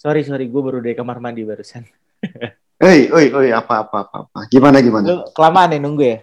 Sorry, 0.00 0.24
sorry, 0.24 0.48
gue 0.48 0.62
baru 0.64 0.80
dari 0.80 0.96
kamar 0.96 1.20
mandi 1.20 1.44
barusan. 1.44 1.84
Hei, 2.80 3.12
oi, 3.12 3.26
oi, 3.36 3.48
apa, 3.52 3.84
apa, 3.84 4.08
apa, 4.08 4.16
apa. 4.24 4.38
Gimana, 4.48 4.80
gimana? 4.80 5.04
Lu 5.04 5.16
kelamaan 5.36 5.76
ya 5.76 5.78
nunggu 5.78 6.00
ya? 6.00 6.18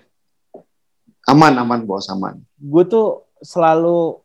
Aman, 1.29 1.53
aman, 1.61 1.85
bos, 1.85 2.09
aman. 2.09 2.41
Gue 2.57 2.81
tuh 2.89 3.29
selalu, 3.37 4.17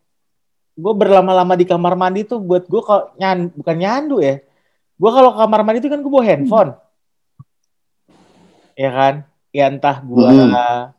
gue 0.73 0.93
berlama-lama 0.97 1.53
di 1.53 1.69
kamar 1.69 1.93
mandi 1.93 2.25
tuh 2.25 2.41
buat 2.41 2.65
gue 2.65 2.81
kalau 2.81 3.13
nyan, 3.21 3.53
bukan 3.53 3.77
nyandu 3.77 4.25
ya. 4.25 4.41
Gue 4.97 5.11
kalau 5.13 5.37
kamar 5.37 5.61
mandi 5.61 5.85
tuh 5.85 5.91
kan 5.93 6.01
gue 6.01 6.09
bawa 6.09 6.25
handphone. 6.25 6.71
Ya 8.73 8.89
kan? 8.89 9.15
Ya 9.53 9.69
entah 9.69 10.01
gue 10.01 10.17
Hmm. 10.33 10.89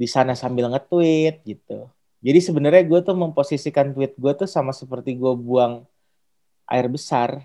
di 0.00 0.08
sana 0.08 0.32
sambil 0.32 0.72
nge-tweet 0.72 1.44
gitu. 1.44 1.92
Jadi 2.24 2.40
sebenarnya 2.40 2.88
gue 2.88 3.04
tuh 3.04 3.12
memposisikan 3.12 3.92
tweet 3.92 4.16
gue 4.16 4.32
tuh 4.32 4.48
sama 4.48 4.72
seperti 4.72 5.12
gue 5.12 5.32
buang 5.36 5.84
air 6.72 6.88
besar. 6.88 7.44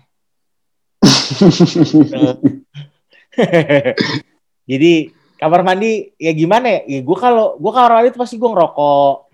Jadi 4.70 5.10
kamar 5.36 5.60
mandi 5.66 6.14
ya 6.16 6.30
gimana 6.30 6.70
ya? 6.70 6.80
ya 6.86 7.00
gue 7.02 7.18
kalau 7.18 7.58
gue 7.58 7.72
kamar 7.74 7.98
mandi 7.98 8.14
tuh 8.14 8.22
pasti 8.22 8.38
gue 8.38 8.46
ngerokok, 8.46 9.26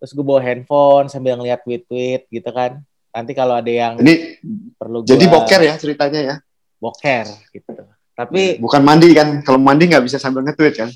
terus 0.00 0.16
gue 0.16 0.24
bawa 0.24 0.40
handphone 0.40 1.12
sambil 1.12 1.36
ngeliat 1.36 1.60
tweet-tweet 1.62 2.24
gitu 2.32 2.50
kan. 2.50 2.80
Nanti 3.10 3.34
kalau 3.34 3.58
ada 3.58 3.66
yang 3.68 3.98
Ini 3.98 4.38
perlu 4.78 5.02
jadi 5.02 5.26
gua 5.26 5.42
boker 5.42 5.60
ya 5.66 5.74
ceritanya 5.76 6.20
ya. 6.22 6.38
boker 6.78 7.26
gitu. 7.52 7.82
Tapi 8.14 8.62
Bukan 8.62 8.86
mandi 8.86 9.10
kan? 9.12 9.42
Kalau 9.44 9.60
mandi 9.60 9.90
nggak 9.90 10.06
bisa 10.06 10.16
sambil 10.16 10.46
nge-tweet 10.46 10.78
kan? 10.78 10.88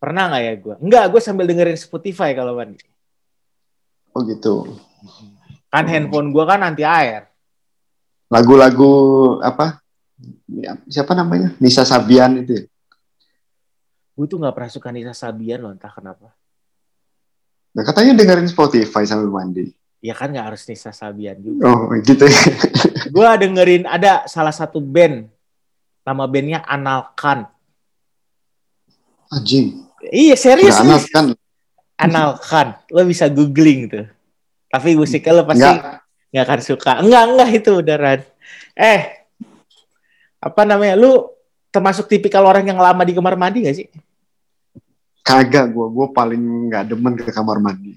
pernah 0.00 0.32
nggak 0.32 0.42
ya 0.42 0.54
gue? 0.56 0.74
Enggak, 0.80 1.04
gue 1.12 1.20
sambil 1.20 1.44
dengerin 1.44 1.76
Spotify 1.76 2.32
kalau 2.32 2.56
mandi. 2.56 2.80
Oh 4.16 4.24
gitu. 4.24 4.80
Kan 5.70 5.86
handphone 5.86 6.32
gue 6.32 6.44
kan 6.48 6.64
anti 6.64 6.82
air. 6.82 7.29
Lagu-lagu 8.30 8.92
apa? 9.42 9.82
Ya, 10.46 10.78
Siapa 10.86 11.12
namanya? 11.12 11.50
Nisa 11.58 11.82
Sabian 11.82 12.38
itu. 12.38 12.54
ya? 12.54 12.64
Gue 14.14 14.26
tuh 14.26 14.38
nggak 14.38 14.54
pernah 14.54 14.70
suka 14.70 14.88
Nisa 14.90 15.10
Sabian 15.10 15.58
loh, 15.58 15.72
entah 15.74 15.90
kenapa. 15.90 16.30
Nah, 17.70 17.82
katanya 17.82 18.14
dengerin 18.14 18.46
Spotify 18.46 19.02
sambil 19.02 19.30
mandi. 19.30 19.74
Ya 19.98 20.14
kan 20.14 20.30
nggak 20.30 20.46
harus 20.46 20.62
Nisa 20.64 20.90
Sabian 20.90 21.36
juga. 21.38 21.66
Oh 21.66 21.90
gitu 21.98 22.24
ya. 22.24 22.42
gue 23.14 23.26
dengerin 23.36 23.84
ada 23.84 24.24
salah 24.24 24.54
satu 24.54 24.78
band 24.78 25.26
nama 26.02 26.24
bandnya 26.24 26.62
Analkan. 26.64 27.50
Anjing. 29.28 29.86
Iya 30.02 30.34
serius 30.34 30.74
Nggak 30.74 30.82
nih. 30.82 30.90
anak 30.90 31.04
kan? 31.10 31.26
Analkan. 31.96 32.68
Lo 32.88 33.04
bisa 33.04 33.28
googling 33.28 33.86
tuh. 33.86 34.06
Tapi 34.66 34.94
musiknya 34.94 35.32
lo 35.32 35.44
pasti 35.44 35.62
Nggak. 35.62 35.99
Nggak 36.30 36.44
akan 36.46 36.60
suka. 36.62 36.92
Enggak 37.02 37.22
enggak 37.26 37.50
itu 37.54 37.70
beneran. 37.82 38.20
Eh 38.78 39.00
apa 40.40 40.62
namanya? 40.64 40.94
Lu 40.96 41.28
termasuk 41.70 42.10
tipikal 42.10 42.42
orang 42.46 42.66
yang 42.66 42.80
lama 42.80 43.02
di 43.06 43.14
kamar 43.14 43.36
mandi 43.38 43.68
gak 43.68 43.76
sih? 43.76 43.86
Kagak 45.20 45.70
gue. 45.70 45.86
Gue 45.92 46.06
paling 46.10 46.72
nggak 46.72 46.84
demen 46.90 47.14
ke 47.14 47.28
kamar 47.30 47.60
mandi. 47.60 47.94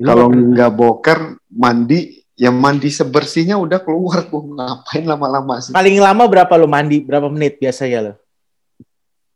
Lu 0.00 0.06
Kalau 0.06 0.26
nggak 0.28 0.70
boker 0.74 1.18
mandi, 1.52 2.20
ya 2.34 2.50
mandi 2.50 2.90
sebersihnya 2.90 3.56
udah 3.56 3.80
keluar. 3.80 4.26
Gue 4.26 4.42
ngapain 4.56 5.04
lama-lama 5.06 5.62
sih? 5.62 5.72
paling 5.72 5.96
lama 6.00 6.24
berapa 6.26 6.52
lo 6.58 6.66
mandi? 6.66 7.00
Berapa 7.00 7.30
menit 7.30 7.56
biasanya 7.62 7.98
lo? 8.10 8.12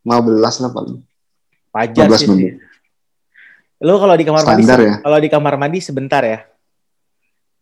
15 0.04 0.62
lah 0.64 0.70
paling. 0.74 0.98
Wajar 1.72 2.06
15 2.12 2.20
sih. 2.20 2.28
menit. 2.28 2.54
Lo 3.80 4.00
kalau 4.00 4.14
di 4.16 4.24
kamar 4.24 4.42
mandi 4.44 4.64
Standar 4.64 4.80
ya. 4.80 4.94
kalau 5.00 5.18
di 5.20 5.28
kamar 5.28 5.54
mandi 5.56 5.78
sebentar 5.80 6.22
ya. 6.24 6.40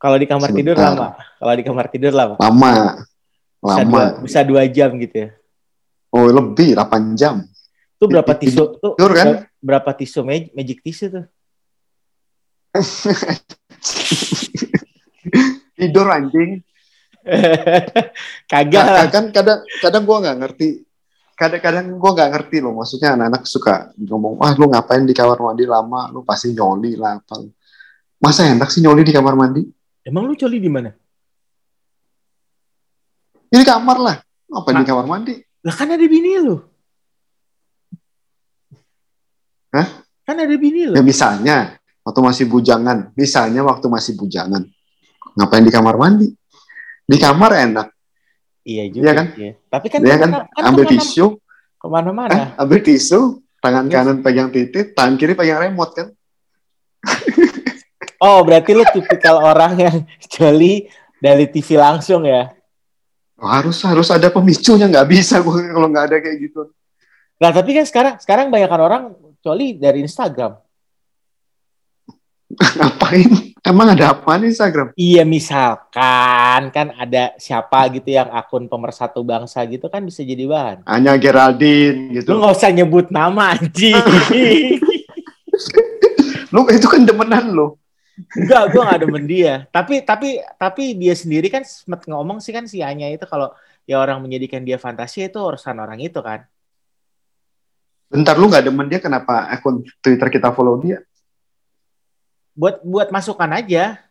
Kalau 0.03 0.17
di 0.19 0.27
kamar 0.27 0.51
tidur 0.51 0.75
Sebentar. 0.75 0.99
lama. 0.99 1.07
Kalau 1.39 1.55
di 1.55 1.63
kamar 1.63 1.87
tidur 1.87 2.11
lama. 2.13 2.35
Lama. 2.37 2.73
Bisa 3.63 3.79
Lama. 3.79 3.87
dua, 3.87 4.07
bisa 4.27 4.41
dua 4.43 4.63
jam 4.67 4.91
gitu 4.99 5.17
ya. 5.17 5.29
Oh 6.11 6.27
lebih 6.27 6.75
8 6.75 7.15
jam. 7.15 7.47
Tuh 7.97 8.11
berapa 8.11 8.35
tisu? 8.35 8.83
Tuh 8.83 8.99
Tidur 8.99 9.13
kan? 9.15 9.47
berapa 9.63 9.91
tisu 9.95 10.27
mag- 10.27 10.51
magic 10.53 10.83
tisu 10.83 11.07
tuh? 11.09 11.25
Tidur 15.79 16.07
anjing. 16.11 16.61
Kagak 18.51 18.83
lah. 18.85 19.07
kan 19.07 19.31
kadang 19.31 19.63
kadang 19.79 20.03
gue 20.03 20.19
nggak 20.27 20.39
ngerti 20.43 20.69
kadang-kadang 21.33 21.95
gue 21.95 22.11
nggak 22.13 22.31
ngerti 22.35 22.57
loh 22.59 22.75
maksudnya 22.75 23.15
anak-anak 23.15 23.43
suka 23.47 23.95
ngomong 23.95 24.43
wah 24.43 24.51
lu 24.59 24.67
ngapain 24.67 25.07
di 25.07 25.15
kamar 25.15 25.39
mandi 25.39 25.63
lama 25.63 26.11
lu 26.11 26.27
pasti 26.27 26.51
nyoli 26.51 26.99
lah 26.99 27.23
apa 27.23 27.47
masa 28.19 28.51
enak 28.51 28.67
sih 28.69 28.83
nyoli 28.83 29.07
di 29.07 29.15
kamar 29.15 29.39
mandi 29.39 29.63
Emang 30.03 30.25
lu 30.25 30.35
coli 30.35 30.59
di 30.59 30.67
mana? 30.67 30.91
ini 33.49 33.63
kamar 33.63 33.99
lah 33.99 34.17
ngapain 34.49 34.75
di 34.75 34.81
Nah. 34.81 34.89
kamar 34.89 35.05
mandi 35.07 35.35
Lah 35.61 35.75
kan 35.75 35.87
ada 35.87 36.01
bini 36.03 36.41
lu. 36.41 36.57
Hah? 39.71 39.87
Kan 40.23 40.37
ada 40.39 40.55
bini 40.55 40.89
lu. 40.89 40.95
ya 40.95 41.03
misalnya 41.03 41.57
waktu 42.01 42.21
masih 42.21 42.45
bujangan 42.47 43.13
misalnya 43.13 43.61
waktu 43.63 43.87
masih 43.87 44.13
bujangan 44.15 44.65
ngapain 45.35 45.63
di 45.63 45.71
kamar 45.71 45.97
mandi 45.97 46.29
di 47.03 47.17
kamar 47.17 47.53
enak 47.61 47.89
Iya 48.63 48.85
juga. 48.89 49.03
Iya 49.03 49.13
kan? 49.13 49.27
iya. 49.37 49.53
Tapi 49.67 49.87
kan, 49.89 50.01
ya 50.01 50.17
kan 50.17 50.31
kemana- 50.31 50.49
kan 50.49 50.63
ambil 50.65 50.85
kemana- 50.85 50.93
tisu 50.97 51.27
Ke 51.75 51.87
mana-mana. 51.89 52.31
eh, 52.33 52.47
ambil 52.57 52.79
tisu 52.81 53.21
tangan 53.59 53.85
kanan 53.87 54.19
pegang 54.21 54.49
titik 54.49 54.87
tangan 54.93 55.15
kiri 55.15 55.35
pegang 55.35 55.59
remote 55.61 55.93
kan 55.93 56.09
Oh 58.23 58.47
berarti 58.47 58.71
lu 58.71 58.87
tipikal 58.87 59.43
orang 59.43 59.75
yang 59.75 59.97
coli 60.31 60.87
dari 61.19 61.51
TV 61.51 61.75
langsung 61.75 62.23
ya? 62.23 62.55
Oh, 63.43 63.51
harus 63.51 63.83
harus 63.83 64.07
ada 64.15 64.31
pemicunya 64.31 64.87
nggak 64.87 65.09
bisa 65.11 65.43
gue 65.43 65.75
kalau 65.75 65.91
nggak 65.91 66.07
ada 66.07 66.17
kayak 66.23 66.39
gitu 66.47 66.71
Nah 67.43 67.51
tapi 67.51 67.75
kan 67.75 67.83
sekarang 67.83 68.15
sekarang 68.23 68.47
banyak 68.55 68.71
orang 68.71 69.19
coli 69.43 69.75
dari 69.75 70.07
Instagram. 70.07 70.63
ngapain 72.79 73.51
emang 73.65 73.97
ada 73.97 74.13
apa 74.13 74.37
nih 74.37 74.53
Instagram 74.53 74.93
Iya 74.95 75.25
misalkan 75.27 76.69
kan 76.69 76.93
ada 76.95 77.33
siapa 77.41 77.89
gitu 77.91 78.13
yang 78.13 78.29
akun 78.31 78.71
pemersatu 78.71 79.25
bangsa 79.27 79.65
gitu 79.67 79.91
kan 79.91 80.05
bisa 80.07 80.23
jadi 80.23 80.47
bahan. 80.47 80.79
hanya 80.87 81.19
Geraldine 81.19 82.13
Lu 82.13 82.23
gitu 82.23 82.29
nggak 82.39 82.53
usah 82.55 82.71
nyebut 82.71 83.09
nama 83.11 83.59
anjing. 83.59 83.99
lu 86.55 86.61
itu 86.71 86.87
kan 86.87 87.03
demenan 87.03 87.51
lo 87.57 87.82
Enggak, 88.13 88.63
gue 88.77 88.83
gak 88.85 89.01
demen 89.01 89.25
dia. 89.25 89.55
Tapi 89.73 90.05
tapi 90.05 90.41
tapi 90.61 90.93
dia 90.97 91.17
sendiri 91.17 91.49
kan 91.49 91.65
sempet 91.65 92.05
ngomong 92.05 92.45
sih 92.45 92.53
kan 92.53 92.69
si 92.69 92.85
Anya 92.85 93.09
itu 93.09 93.25
kalau 93.25 93.53
ya 93.89 93.99
orang 93.99 94.21
menjadikan 94.21 94.63
dia 94.63 94.77
fantasi 94.77 95.27
itu 95.27 95.39
urusan 95.41 95.77
orang 95.81 96.01
itu 96.01 96.21
kan. 96.21 96.45
bentar 98.13 98.37
lu 98.37 98.45
nggak 98.45 98.69
demen 98.69 98.93
dia 98.93 99.01
kenapa 99.01 99.49
akun 99.49 99.81
Twitter 100.05 100.29
kita 100.29 100.53
follow 100.53 100.77
dia 100.85 101.01
Buat 102.53 102.85
buat 102.85 103.09
masukan 103.09 103.49
aja. 103.57 104.05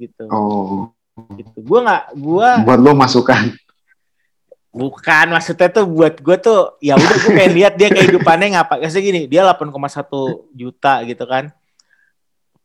Gitu. 0.00 0.24
oh 0.32 0.88
Gitu. 1.36 1.52
Gue 1.60 1.78
nggak 1.84 2.16
gua 2.16 2.64
buat 2.64 2.80
lu 2.80 2.96
masukan 2.96 3.52
bukan 4.74 5.30
maksudnya 5.30 5.70
tuh 5.70 5.86
buat 5.86 6.18
gue 6.18 6.36
tuh 6.42 6.74
ya 6.82 6.98
udah 6.98 7.14
gue 7.14 7.30
pengen 7.30 7.54
lihat 7.54 7.78
dia 7.78 7.88
kehidupannya 7.94 8.58
ngapa. 8.58 8.82
Kayak 8.82 9.02
gini, 9.06 9.20
dia 9.30 9.46
8,1 9.46 9.70
juta 10.50 10.98
gitu 11.06 11.24
kan. 11.30 11.54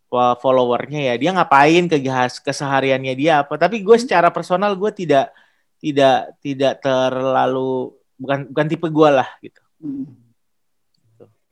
Wah, 0.10 0.34
followernya 0.34 1.14
ya 1.14 1.16
dia 1.16 1.30
ngapain 1.32 1.86
kegahas 1.86 2.42
kesehariannya 2.42 3.14
dia 3.14 3.46
apa. 3.46 3.54
Tapi 3.56 3.86
gue 3.86 3.98
secara 3.98 4.34
personal 4.34 4.74
gue 4.74 4.90
tidak 4.90 5.30
tidak 5.78 6.34
tidak 6.42 6.74
terlalu 6.82 7.94
bukan 8.18 8.50
bukan 8.50 8.66
tipe 8.66 8.88
gue 8.90 9.10
lah 9.14 9.30
gitu. 9.40 9.62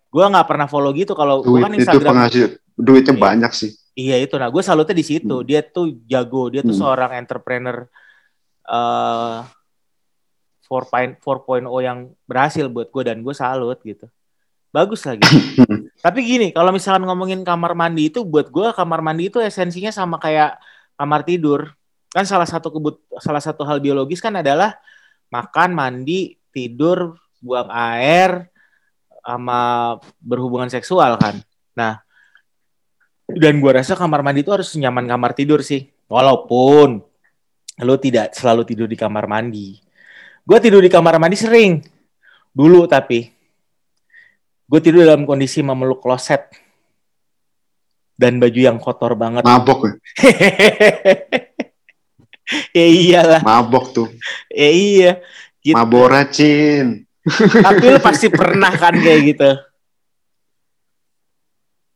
Gue 0.10 0.26
nggak 0.26 0.48
pernah 0.50 0.66
follow 0.66 0.90
gitu. 0.92 1.14
Kalau 1.14 1.46
gue 1.46 1.54
duit 1.54 1.64
kan 1.64 1.72
itu 1.72 1.80
Instagram 1.86 2.12
penghasil 2.18 2.46
duitnya 2.74 3.14
Iya. 3.14 3.22
banyak 3.22 3.52
sih. 3.54 3.72
Iya 3.94 4.16
itu. 4.26 4.36
Nah 4.38 4.50
gue 4.50 4.64
salutnya 4.66 4.98
di 4.98 5.06
situ. 5.06 5.36
Hmm. 5.38 5.46
dia 5.46 5.62
tuh 5.62 5.94
jago. 6.10 6.50
Dia 6.50 6.66
tuh 6.66 6.74
Hmm. 6.74 6.82
seorang 6.82 7.12
entrepreneur 7.14 7.86
eh 8.68 9.38
4.0 10.66 11.16
4.0 11.24 11.64
yang 11.80 12.00
berhasil 12.26 12.68
buat 12.68 12.92
gue 12.92 13.04
dan 13.06 13.24
gue 13.24 13.32
salut 13.32 13.80
gitu 13.86 14.10
bagus 14.78 15.02
lagi. 15.10 15.26
Tapi 16.06 16.20
gini 16.22 16.48
kalau 16.54 16.70
misalkan 16.70 17.10
ngomongin 17.10 17.42
kamar 17.42 17.74
mandi 17.74 18.14
itu 18.14 18.22
buat 18.22 18.54
gue 18.54 18.70
kamar 18.78 19.02
mandi 19.02 19.34
itu 19.34 19.42
esensinya 19.42 19.90
sama 19.90 20.22
kayak 20.22 20.62
kamar 20.94 21.26
tidur. 21.26 21.74
Kan 22.14 22.30
salah 22.30 22.46
satu 22.46 22.70
kebut 22.70 23.02
salah 23.18 23.42
satu 23.42 23.66
hal 23.66 23.82
biologis 23.82 24.22
kan 24.22 24.38
adalah 24.38 24.78
makan 25.34 25.74
mandi 25.74 26.38
tidur 26.54 27.18
buang 27.42 27.68
air 27.74 28.54
sama 29.26 29.98
berhubungan 30.22 30.70
seksual 30.70 31.18
kan. 31.18 31.42
Nah 31.74 32.06
dan 33.28 33.60
gue 33.60 33.72
rasa 33.74 33.98
kamar 33.98 34.22
mandi 34.22 34.46
itu 34.46 34.54
harus 34.54 34.70
nyaman 34.78 35.10
kamar 35.10 35.34
tidur 35.34 35.66
sih. 35.66 35.90
Walaupun 36.08 37.02
lo 37.84 37.96
tidak 38.00 38.38
selalu 38.38 38.64
tidur 38.64 38.88
di 38.88 38.96
kamar 38.96 39.26
mandi. 39.26 39.82
Gue 40.48 40.58
tidur 40.62 40.80
di 40.80 40.88
kamar 40.88 41.20
mandi 41.20 41.36
sering. 41.36 41.82
Dulu 42.56 42.88
tapi 42.88 43.37
gue 44.68 44.80
tidur 44.84 45.08
dalam 45.08 45.24
kondisi 45.24 45.64
memeluk 45.64 46.04
kloset 46.04 46.52
dan 48.20 48.42
baju 48.42 48.60
yang 48.60 48.78
kotor 48.78 49.16
banget 49.16 49.48
mabok 49.48 49.88
ya 49.88 49.94
ya 52.76 52.88
iyalah. 52.88 53.42
Mabok 53.44 53.86
tuh. 53.94 54.08
Ya 54.52 54.70
iya. 54.72 55.12
Gitu. 55.60 55.76
Mabora 55.76 56.24
Cin. 56.32 57.04
Tapi 57.28 57.84
lu 57.92 58.00
pasti 58.00 58.32
pernah 58.32 58.72
kan 58.72 58.96
kayak 58.96 59.22
gitu. 59.36 59.52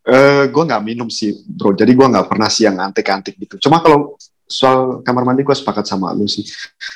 Eh, 0.01 0.17
uh, 0.17 0.43
gue 0.49 0.63
nggak 0.65 0.81
minum 0.81 1.13
sih, 1.13 1.29
bro. 1.45 1.77
Jadi 1.77 1.93
gue 1.93 2.01
nggak 2.01 2.25
pernah 2.25 2.49
sih 2.49 2.65
yang 2.65 2.73
antik-antik 2.81 3.37
gitu. 3.37 3.61
Cuma 3.61 3.85
kalau 3.85 4.17
soal 4.49 5.05
kamar 5.05 5.21
mandi 5.21 5.45
gue 5.45 5.53
sepakat 5.53 5.85
sama 5.85 6.09
lu 6.17 6.25
sih. 6.25 6.41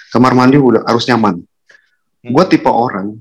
Kamar 0.09 0.33
mandi 0.33 0.57
udah 0.57 0.81
harus 0.89 1.05
nyaman. 1.05 1.37
Hmm. 1.37 2.31
Gue 2.33 2.43
tipe 2.49 2.65
orang. 2.65 3.13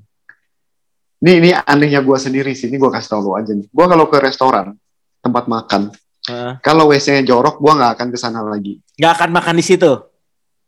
Ini 1.25 1.33
ini 1.41 1.51
anehnya 1.57 2.05
gue 2.05 2.19
sendiri 2.21 2.53
sih. 2.53 2.69
Ini 2.69 2.77
gue 2.77 2.91
kasih 2.93 3.17
tau 3.17 3.25
lu 3.25 3.33
aja 3.33 3.57
nih. 3.57 3.65
Gue 3.73 3.87
kalau 3.89 4.05
ke 4.13 4.21
restoran 4.21 4.77
tempat 5.25 5.49
makan, 5.49 5.89
uh. 6.29 6.61
kalau 6.61 6.93
WC-nya 6.93 7.25
jorok, 7.25 7.65
gue 7.65 7.73
nggak 7.73 7.97
akan 7.97 8.09
ke 8.13 8.19
sana 8.21 8.45
lagi. 8.45 8.77
Nggak 9.01 9.13
akan 9.17 9.31
makan 9.33 9.55
di 9.57 9.65
situ. 9.65 9.89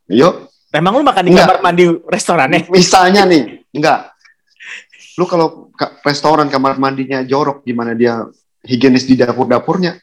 Yuk. 0.09 0.49
Emang 0.73 0.97
lu 0.97 1.05
makan 1.05 1.29
di 1.29 1.37
enggak. 1.37 1.45
kamar 1.45 1.61
mandi 1.61 1.85
restorannya? 2.09 2.73
Misalnya 2.73 3.29
nih, 3.29 3.61
enggak. 3.77 4.17
Lu 5.21 5.29
kalau 5.29 5.69
restoran 6.01 6.49
kamar 6.49 6.81
mandinya 6.81 7.21
jorok, 7.21 7.61
gimana 7.61 7.93
dia 7.93 8.25
higienis 8.65 9.05
di 9.05 9.13
dapur-dapurnya? 9.13 10.01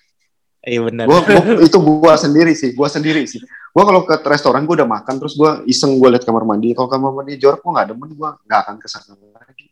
Iya 0.62 0.86
benar. 0.86 1.10
Gua, 1.10 1.26
gua, 1.26 1.42
itu 1.66 1.78
gua 1.82 2.14
sendiri 2.14 2.54
sih, 2.54 2.78
gua 2.78 2.94
sendiri 2.94 3.26
sih. 3.26 3.42
Gua 3.74 3.90
kalau 3.90 4.06
ke 4.06 4.22
restoran 4.30 4.70
gua 4.70 4.86
udah 4.86 4.90
makan 5.02 5.18
terus 5.18 5.34
gua 5.34 5.66
iseng 5.66 5.98
gua 5.98 6.14
lihat 6.14 6.30
kamar 6.30 6.46
mandi. 6.46 6.78
Kalau 6.78 6.86
kamar 6.86 7.10
mandi 7.10 7.42
jorok 7.42 7.66
gua 7.66 7.82
nggak 7.82 7.88
demen, 7.90 8.10
gua 8.14 8.38
nggak 8.46 8.60
akan 8.70 8.76
ke 8.78 8.86
sana 8.86 9.18
lagi. 9.18 9.66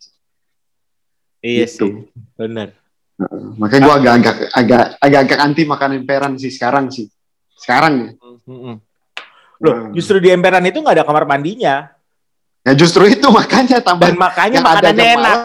Iya 1.41 1.65
gitu. 1.65 1.85
sih, 1.85 1.91
benar. 2.37 2.77
Makanya 3.57 3.81
gua 3.85 3.95
agak-agak 3.97 4.45
agak 4.97 5.21
agak 5.25 5.39
anti 5.41 5.63
makan 5.65 6.01
emperan 6.01 6.33
sih 6.37 6.49
sekarang 6.53 6.89
sih. 6.89 7.09
Sekarang 7.57 7.93
ya. 8.01 8.11
Mm 8.17 8.37
-hmm. 8.45 8.75
Loh, 9.61 9.73
nah. 9.77 9.89
justru 9.93 10.17
di 10.17 10.33
emperan 10.33 10.65
itu 10.65 10.81
nggak 10.81 11.01
ada 11.01 11.05
kamar 11.05 11.25
mandinya. 11.29 11.89
Ya 12.61 12.73
justru 12.77 13.09
itu 13.09 13.25
makanya 13.29 13.81
tambah 13.81 14.09
dan 14.09 14.17
makanya 14.17 14.59
makanannya 14.61 15.07
enak. 15.17 15.39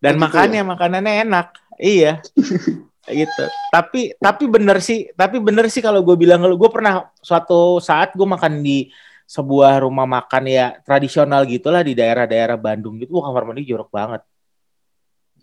Dan 0.00 0.14
makanya 0.20 0.60
ya? 0.60 0.68
makanannya 0.68 1.12
enak. 1.24 1.46
Iya. 1.80 2.12
gitu 3.12 3.44
tapi 3.68 4.16
tapi 4.16 4.48
bener 4.48 4.80
sih 4.80 5.12
tapi 5.12 5.36
bener 5.36 5.68
sih 5.68 5.84
kalau 5.84 6.00
gue 6.00 6.16
bilang 6.16 6.40
kalau 6.40 6.56
gue 6.56 6.70
pernah 6.72 7.12
suatu 7.20 7.76
saat 7.76 8.16
gue 8.16 8.24
makan 8.24 8.64
di 8.64 8.88
sebuah 9.28 9.84
rumah 9.84 10.08
makan 10.08 10.48
ya 10.48 10.80
tradisional 10.84 11.44
gitulah 11.44 11.84
di 11.84 11.92
daerah-daerah 11.92 12.56
Bandung 12.56 12.96
gitu 12.96 13.20
wah 13.20 13.28
kamar 13.28 13.52
mandi 13.52 13.68
jorok 13.68 13.92
banget 13.92 14.24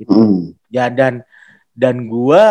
gitu 0.01 0.11
mm. 0.11 0.57
ya 0.73 0.89
dan 0.89 1.21
dan 1.77 2.09
gue 2.09 2.43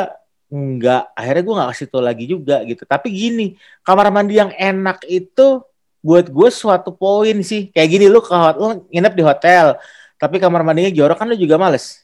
nggak 0.51 1.03
akhirnya 1.15 1.43
gue 1.43 1.55
nggak 1.59 1.71
kasih 1.75 1.87
tau 1.91 2.03
lagi 2.03 2.25
juga 2.27 2.63
gitu 2.67 2.83
tapi 2.87 3.11
gini 3.11 3.47
kamar 3.87 4.11
mandi 4.11 4.39
yang 4.39 4.51
enak 4.55 5.03
itu 5.07 5.63
buat 6.01 6.27
gue 6.27 6.49
suatu 6.51 6.95
poin 6.95 7.39
sih 7.45 7.71
kayak 7.71 7.89
gini 7.91 8.07
lu 8.11 8.23
kalau 8.23 8.51
lu 8.57 8.67
nginep 8.91 9.15
di 9.15 9.23
hotel 9.23 9.79
tapi 10.19 10.39
kamar 10.43 10.67
mandinya 10.67 10.91
jorok 10.91 11.19
kan 11.19 11.29
lu 11.31 11.37
juga 11.39 11.61
males 11.61 12.03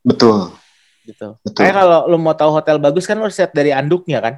betul 0.00 0.52
gitu. 1.08 1.28
Betul. 1.40 1.60
Kayak 1.64 1.74
kalau 1.80 2.00
lu 2.12 2.16
mau 2.20 2.36
tahu 2.36 2.50
hotel 2.52 2.76
bagus 2.76 3.08
kan 3.08 3.16
lu 3.16 3.28
lihat 3.28 3.52
dari 3.56 3.72
anduknya 3.72 4.20
kan. 4.20 4.34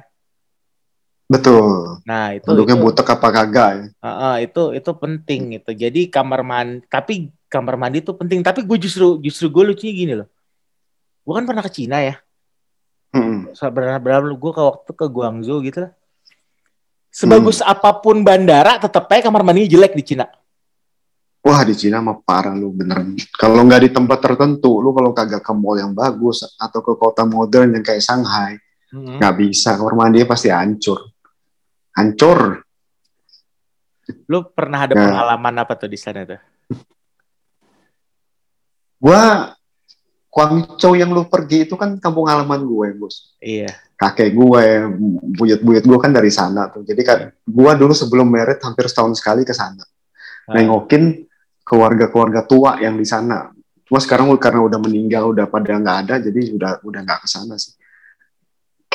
Betul. 1.27 1.99
Nah 2.07 2.35
itu 2.35 2.47
anduknya 2.47 2.75
itu, 2.79 2.83
butek 2.83 3.07
apa 3.11 3.27
kagak 3.31 3.69
ya? 3.71 3.83
Uh, 3.99 4.07
uh, 4.07 4.35
itu 4.39 4.63
itu 4.75 4.91
penting 4.95 5.41
itu. 5.59 5.71
Jadi 5.75 6.01
kamar 6.07 6.41
mandi 6.43 6.87
tapi 6.87 7.31
kamar 7.51 7.75
mandi 7.75 7.99
itu 7.99 8.15
penting. 8.15 8.39
Tapi 8.39 8.63
gue 8.63 8.77
justru 8.79 9.19
justru 9.19 9.51
gue 9.51 9.75
lucunya 9.75 9.93
gini 9.93 10.13
loh. 10.23 10.27
Gue 11.27 11.33
kan 11.35 11.43
pernah 11.43 11.59
ke 11.59 11.71
Cina 11.75 11.99
ya. 11.99 12.15
Hmm. 13.11 13.51
Berapa 13.51 13.99
berapa 13.99 14.31
gue 14.31 14.51
ke 14.55 14.63
waktu 14.63 14.91
ke 14.95 15.05
Guangzhou 15.11 15.59
gitu 15.67 15.83
lah. 15.83 15.91
Sebagus 17.11 17.59
hmm. 17.59 17.67
apa 17.67 17.99
pun 17.99 18.23
bandara, 18.23 18.79
tetap 18.79 19.11
aja 19.11 19.27
kamar 19.27 19.43
mandinya 19.43 19.67
jelek 19.67 19.99
di 19.99 20.03
Cina. 20.15 20.31
Wah 21.43 21.59
di 21.67 21.75
Cina 21.75 21.99
mah 21.99 22.23
parah 22.23 22.55
lu 22.55 22.71
beneran. 22.71 23.19
Kalau 23.35 23.67
nggak 23.67 23.81
di 23.83 23.89
tempat 23.91 24.23
tertentu, 24.23 24.79
lu 24.79 24.95
kalau 24.95 25.11
kagak 25.11 25.43
ke 25.43 25.51
mall 25.51 25.75
yang 25.75 25.91
bagus 25.91 26.47
atau 26.55 26.79
ke 26.79 26.95
kota 26.95 27.27
modern 27.27 27.75
yang 27.75 27.83
kayak 27.83 27.99
Shanghai, 27.99 28.55
mm-hmm. 28.95 29.19
nggak 29.19 29.33
hmm. 29.35 29.41
bisa. 29.43 29.75
Kamar 29.75 29.93
mandi 29.99 30.23
pasti 30.23 30.47
hancur, 30.53 31.11
hancur. 31.99 32.63
Lu 34.31 34.47
pernah 34.55 34.87
ada 34.87 34.93
nah. 34.95 35.03
pengalaman 35.03 35.55
apa 35.67 35.73
tuh 35.75 35.89
di 35.91 35.99
sana 35.99 36.23
tuh? 36.23 36.39
Gua 39.01 39.49
Guangzhou 40.31 40.95
yang 40.95 41.11
lu 41.11 41.27
pergi 41.27 41.67
itu 41.67 41.75
kan 41.75 41.99
kampung 41.99 42.23
halaman 42.23 42.63
gue, 42.63 42.87
bos. 42.95 43.35
Iya. 43.43 43.67
Kakek 43.99 44.31
gue, 44.31 44.63
buyut-buyut 45.35 45.83
gue 45.83 45.97
kan 45.99 46.15
dari 46.15 46.31
sana 46.31 46.71
tuh. 46.71 46.87
Jadi 46.87 47.01
kan 47.03 47.27
gue 47.35 47.71
dulu 47.75 47.91
sebelum 47.91 48.31
merit 48.31 48.63
hampir 48.63 48.87
setahun 48.87 49.19
sekali 49.19 49.43
ke 49.43 49.51
sana. 49.51 49.83
Ah. 50.47 50.55
Nengokin 50.55 51.27
keluarga-keluarga 51.67 52.47
tua 52.47 52.79
yang 52.79 52.95
di 52.95 53.03
sana. 53.03 53.51
Cuma 53.83 53.99
sekarang 53.99 54.31
karena 54.39 54.63
udah 54.63 54.79
meninggal, 54.79 55.35
udah 55.35 55.51
pada 55.51 55.75
nggak 55.75 55.97
ada, 56.07 56.15
jadi 56.23 56.55
udah 56.55 56.71
udah 56.79 56.99
nggak 57.03 57.19
ke 57.23 57.27
sana 57.27 57.59
sih. 57.59 57.75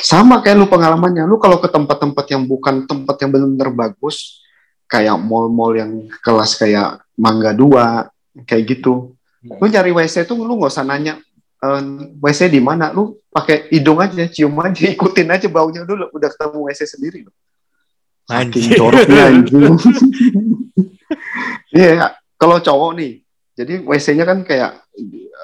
Sama 0.01 0.41
kayak 0.41 0.57
lu 0.57 0.69
pengalamannya, 0.73 1.29
lu 1.29 1.37
kalau 1.37 1.61
ke 1.61 1.69
tempat-tempat 1.69 2.25
yang 2.33 2.49
bukan 2.49 2.89
tempat 2.89 3.17
yang 3.21 3.29
benar-benar 3.29 3.71
bagus, 3.77 4.41
kayak 4.89 5.21
mall-mall 5.21 5.77
yang 5.77 6.09
kelas 6.25 6.57
kayak 6.57 7.05
Mangga 7.17 7.53
Dua, 7.53 8.09
kayak 8.49 8.77
gitu. 8.77 9.16
Hmm. 9.47 9.59
Lu 9.63 9.67
nyari 9.71 9.95
WC 9.95 10.27
tuh 10.27 10.37
lu 10.37 10.59
nggak 10.59 10.73
usah 10.75 10.83
nanya 10.83 11.23
ehm, 11.63 12.19
WC 12.19 12.51
di 12.51 12.59
mana, 12.59 12.91
lu 12.91 13.23
pakai 13.31 13.71
hidung 13.71 14.03
aja, 14.03 14.27
cium 14.27 14.59
aja, 14.59 14.91
ikutin 14.95 15.31
aja 15.31 15.47
baunya 15.47 15.87
dulu, 15.87 16.11
udah 16.11 16.29
ketemu 16.35 16.59
WC 16.67 16.81
sendiri 16.85 17.25
joroknya 18.75 19.25
itu. 19.43 19.59
Iya, 21.77 22.17
kalau 22.41 22.57
cowok 22.57 22.97
nih, 22.97 23.21
jadi 23.53 23.85
WC-nya 23.85 24.25
kan 24.25 24.39
kayak 24.49 24.81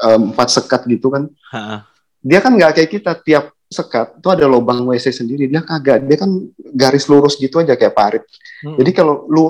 empat 0.01 0.49
um, 0.49 0.55
sekat 0.55 0.81
gitu 0.89 1.13
kan. 1.13 1.29
Ha. 1.53 1.85
Dia 2.25 2.41
kan 2.41 2.57
nggak 2.57 2.73
kayak 2.81 2.91
kita 2.91 3.13
tiap 3.21 3.53
sekat 3.69 4.17
itu 4.17 4.29
ada 4.33 4.49
lubang 4.49 4.81
WC 4.89 5.13
sendiri. 5.13 5.45
Dia 5.53 5.61
kagak, 5.61 6.09
dia 6.09 6.17
kan 6.17 6.31
garis 6.73 7.05
lurus 7.05 7.37
gitu 7.37 7.61
aja 7.61 7.77
kayak 7.77 7.93
parit. 7.93 8.25
Hmm. 8.65 8.81
Jadi 8.81 8.91
kalau 8.97 9.29
lu 9.29 9.45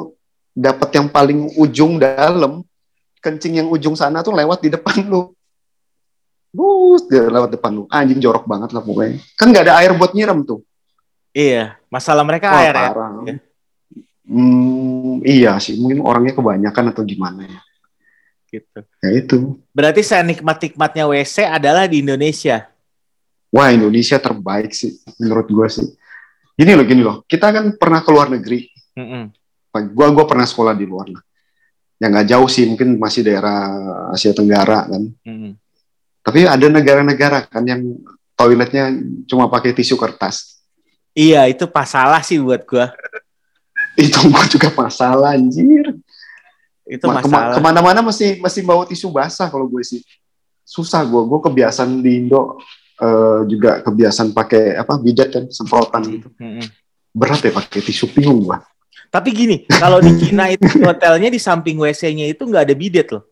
dapat 0.50 0.90
yang 0.90 1.06
paling 1.06 1.54
ujung 1.54 2.02
dalam, 2.02 2.66
kencing 3.22 3.62
yang 3.62 3.68
ujung 3.70 3.94
sana 3.94 4.20
tuh 4.20 4.34
lewat 4.34 4.58
di 4.58 4.68
depan 4.74 5.06
lu. 5.06 5.30
Bus, 6.52 7.08
dia 7.08 7.24
lewat 7.30 7.54
depan 7.54 7.72
lu. 7.72 7.88
Anjing 7.88 8.20
jorok 8.20 8.44
banget 8.44 8.74
lah 8.74 8.82
pokoknya. 8.84 9.22
Kan 9.38 9.54
nggak 9.54 9.70
ada 9.70 9.74
air 9.80 9.94
buat 9.94 10.12
nyiram 10.12 10.42
tuh. 10.42 10.60
Iya, 11.32 11.80
masalah 11.88 12.26
mereka 12.28 12.52
Wah, 12.52 12.60
air 12.60 12.74
ya. 12.76 12.84
parah. 12.92 13.10
ya. 13.24 13.34
Hmm, 14.28 15.24
iya 15.24 15.52
sih, 15.56 15.80
mungkin 15.80 16.04
orangnya 16.04 16.36
kebanyakan 16.36 16.92
atau 16.92 17.02
gimana 17.08 17.48
ya. 17.48 17.60
Gitu. 18.52 18.80
Ya 19.00 19.10
itu. 19.16 19.36
Berarti 19.72 20.04
saya 20.04 20.20
nikmat-nikmatnya 20.28 21.08
WC 21.08 21.48
adalah 21.48 21.88
di 21.88 22.04
Indonesia. 22.04 22.68
Wah, 23.48 23.72
Indonesia 23.72 24.20
terbaik 24.20 24.76
sih 24.76 25.00
menurut 25.16 25.48
gue 25.48 25.68
sih. 25.72 25.88
Gini 26.52 26.76
loh, 26.76 26.84
gini 26.84 27.00
loh. 27.00 27.16
Kita 27.24 27.48
kan 27.48 27.72
pernah 27.80 28.04
ke 28.04 28.10
luar 28.12 28.28
negeri. 28.28 28.68
Mm 28.92 29.06
-mm. 29.08 29.24
Gua 29.96 30.12
gua 30.12 30.28
pernah 30.28 30.44
sekolah 30.44 30.76
di 30.76 30.84
luar 30.84 31.08
lah. 31.08 31.22
Yang 32.02 32.10
nggak 32.10 32.28
jauh 32.34 32.48
sih, 32.50 32.66
mungkin 32.66 32.98
masih 32.98 33.22
daerah 33.22 33.70
Asia 34.10 34.34
Tenggara 34.34 34.90
kan. 34.90 35.02
Mm 35.22 35.36
-mm. 35.38 35.52
Tapi 36.26 36.50
ada 36.50 36.66
negara-negara 36.66 37.46
kan 37.46 37.62
yang 37.62 38.02
toiletnya 38.34 38.90
cuma 39.30 39.46
pakai 39.46 39.70
tisu 39.70 39.94
kertas. 39.94 40.58
Iya, 41.14 41.46
itu 41.46 41.70
masalah 41.70 42.26
sih 42.26 42.42
buat 42.42 42.66
gua 42.66 42.90
itu 43.96 44.18
gue 44.24 44.44
juga 44.56 44.68
masalah 44.72 45.36
anjir 45.36 45.92
itu 46.88 47.04
masalah 47.06 47.56
ke 47.56 47.60
mana-mana 47.60 48.00
masih 48.00 48.40
masih 48.40 48.64
bawa 48.64 48.88
tisu 48.88 49.12
basah 49.12 49.48
kalau 49.52 49.68
gue 49.68 49.84
sih 49.84 50.00
susah 50.64 51.04
gue 51.04 51.22
gue 51.28 51.40
kebiasaan 51.44 52.00
di 52.00 52.24
Indo 52.24 52.58
uh, 53.00 53.44
juga 53.44 53.84
kebiasaan 53.84 54.32
pakai 54.32 54.80
apa 54.80 54.96
bidet 54.98 55.28
kan 55.30 55.44
semprotan 55.52 56.02
gitu 56.08 56.28
hmm. 56.40 56.64
berat 57.12 57.44
ya 57.44 57.52
pakai 57.52 57.80
tisu 57.84 58.08
bingung 58.10 58.48
gue 58.48 58.58
tapi 59.12 59.28
gini 59.36 59.56
kalau 59.82 60.00
di 60.00 60.16
Cina 60.16 60.48
itu 60.48 60.64
hotelnya 60.80 61.28
di 61.28 61.36
samping 61.36 61.76
WC-nya 61.76 62.32
itu 62.32 62.48
nggak 62.48 62.64
ada 62.64 62.74
bidet 62.74 63.08
loh 63.12 63.28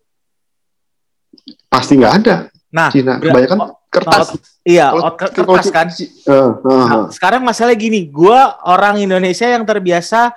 pasti 1.72 1.96
nggak 1.96 2.14
ada 2.20 2.34
nah 2.68 2.92
Cina 2.92 3.16
kebanyakan 3.16 3.58
oh, 3.64 3.80
kertas. 3.90 4.38
Iya, 4.62 4.94
oh, 4.94 5.12
kertas 5.18 5.66
kan. 5.74 5.90
Uh, 5.90 6.62
uh, 6.62 6.86
nah, 6.86 7.10
sekarang 7.10 7.42
masalah 7.42 7.74
gini, 7.74 8.06
gue 8.06 8.40
orang 8.62 9.02
Indonesia 9.02 9.50
yang 9.50 9.66
terbiasa 9.66 10.30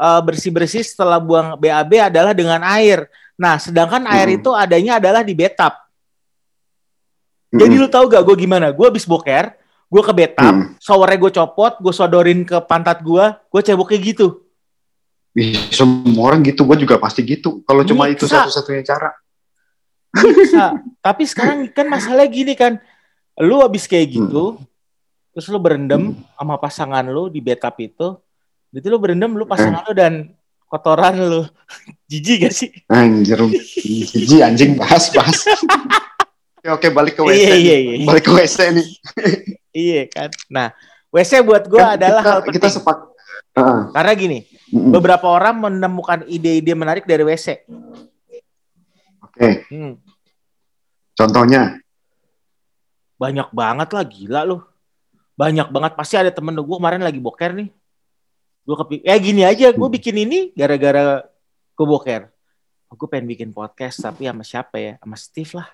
uh, 0.00 0.20
bersih-bersih 0.24 0.80
setelah 0.80 1.20
buang 1.20 1.60
BAB 1.60 2.00
adalah 2.00 2.32
dengan 2.32 2.64
air. 2.64 3.06
Nah, 3.36 3.60
sedangkan 3.60 4.08
mm. 4.08 4.14
air 4.16 4.28
itu 4.40 4.50
adanya 4.56 4.96
adalah 4.96 5.20
di 5.20 5.36
bathtub. 5.36 5.76
Mm. 7.52 7.60
Jadi 7.60 7.74
lu 7.76 7.88
tahu 7.92 8.04
gak 8.08 8.24
gue 8.24 8.36
gimana? 8.40 8.72
Gue 8.72 8.88
habis 8.88 9.04
boker, 9.04 9.52
gue 9.92 10.02
ke 10.02 10.12
bathtub, 10.16 10.54
mm. 10.56 10.80
showernya 10.80 11.18
gue 11.20 11.32
copot, 11.36 11.72
gue 11.84 11.92
sodorin 11.92 12.40
ke 12.48 12.56
pantat 12.64 13.04
gue, 13.04 13.24
gue 13.28 13.60
cebok 13.60 13.92
kayak 13.92 14.16
gitu. 14.16 14.40
Ih, 15.38 15.54
semua 15.70 16.34
orang 16.34 16.42
gitu, 16.42 16.66
gue 16.66 16.82
juga 16.82 16.98
pasti 16.98 17.22
gitu. 17.22 17.62
Kalau 17.62 17.86
cuma 17.86 18.10
itu 18.10 18.26
satu-satunya 18.26 18.82
cara. 18.82 19.14
Bisa. 20.10 20.74
Tapi 20.98 21.22
sekarang 21.22 21.70
kan 21.70 21.86
masalah 21.86 22.26
gini 22.26 22.58
kan, 22.58 22.82
lu 23.38 23.62
habis 23.62 23.86
kayak 23.86 24.10
gitu, 24.10 24.58
hmm. 24.58 24.66
terus 25.30 25.46
lu 25.46 25.62
berendam 25.62 26.18
hmm. 26.18 26.34
sama 26.34 26.58
pasangan 26.58 27.06
lu 27.06 27.30
di 27.30 27.38
bathtub 27.38 27.78
itu, 27.78 28.08
Berarti 28.70 28.86
lu 28.86 28.98
berendam 29.02 29.34
lu 29.34 29.44
pasangan 29.50 29.82
lu 29.82 29.92
dan 29.92 30.30
kotoran 30.70 31.18
lu. 31.18 31.42
Jijik 32.10 32.46
gak 32.46 32.54
sih? 32.54 32.70
Anjir, 32.86 33.38
jijik 34.10 34.42
anjing 34.42 34.78
bahas 34.78 35.10
bahas. 35.14 35.46
oke, 36.62 36.70
oke 36.78 36.88
balik 36.94 37.18
ke 37.18 37.22
WC. 37.22 37.38
Iya, 37.38 37.54
iya, 37.54 37.76
iya. 37.78 38.06
Balik 38.06 38.30
ke 38.30 38.32
WC 38.34 38.58
nih. 38.74 38.88
iya 39.74 40.02
kan. 40.10 40.30
Nah, 40.50 40.74
WC 41.10 41.42
buat 41.42 41.66
gue 41.66 41.78
Kan 41.78 41.98
adalah 41.98 42.22
kita, 42.22 42.30
hal 42.30 42.40
penting. 42.42 42.54
kita 42.62 42.68
sepak. 42.70 42.98
Heeh. 43.58 43.80
Karena 43.94 44.12
gini, 44.14 44.38
Mm-mm. 44.70 44.94
beberapa 44.94 45.26
orang 45.26 45.58
menemukan 45.60 46.22
ide-ide 46.24 46.72
menarik 46.72 47.02
dari 47.02 47.22
WC. 47.22 47.66
Oke, 49.20 49.66
Hmm, 49.68 49.94
contohnya. 51.12 51.78
banyak 53.14 53.52
banget 53.52 53.88
lah, 53.90 54.04
gila 54.04 54.40
lu. 54.44 54.58
Banyak 55.34 55.68
banget. 55.68 55.92
Pasti 55.92 56.16
ada 56.16 56.30
temen 56.30 56.56
gue 56.56 56.76
kemarin 56.76 57.00
lagi 57.00 57.20
boker 57.20 57.52
nih. 57.52 57.68
Gue 58.62 58.76
kepi 58.76 58.96
ya 59.02 59.16
gini 59.16 59.42
aja, 59.42 59.70
gue 59.70 59.80
Hmm. 59.80 59.92
bikin 59.92 60.16
ini 60.18 60.52
gara-gara 60.52 61.24
gue 61.74 61.86
boker. 61.86 62.22
gue 62.90 63.06
pengen 63.06 63.30
bikin 63.30 63.50
podcast, 63.54 64.02
tapi 64.02 64.26
sama 64.26 64.42
siapa 64.42 64.74
ya? 64.76 64.92
Sama 64.98 65.14
Steve 65.14 65.52
lah. 65.54 65.70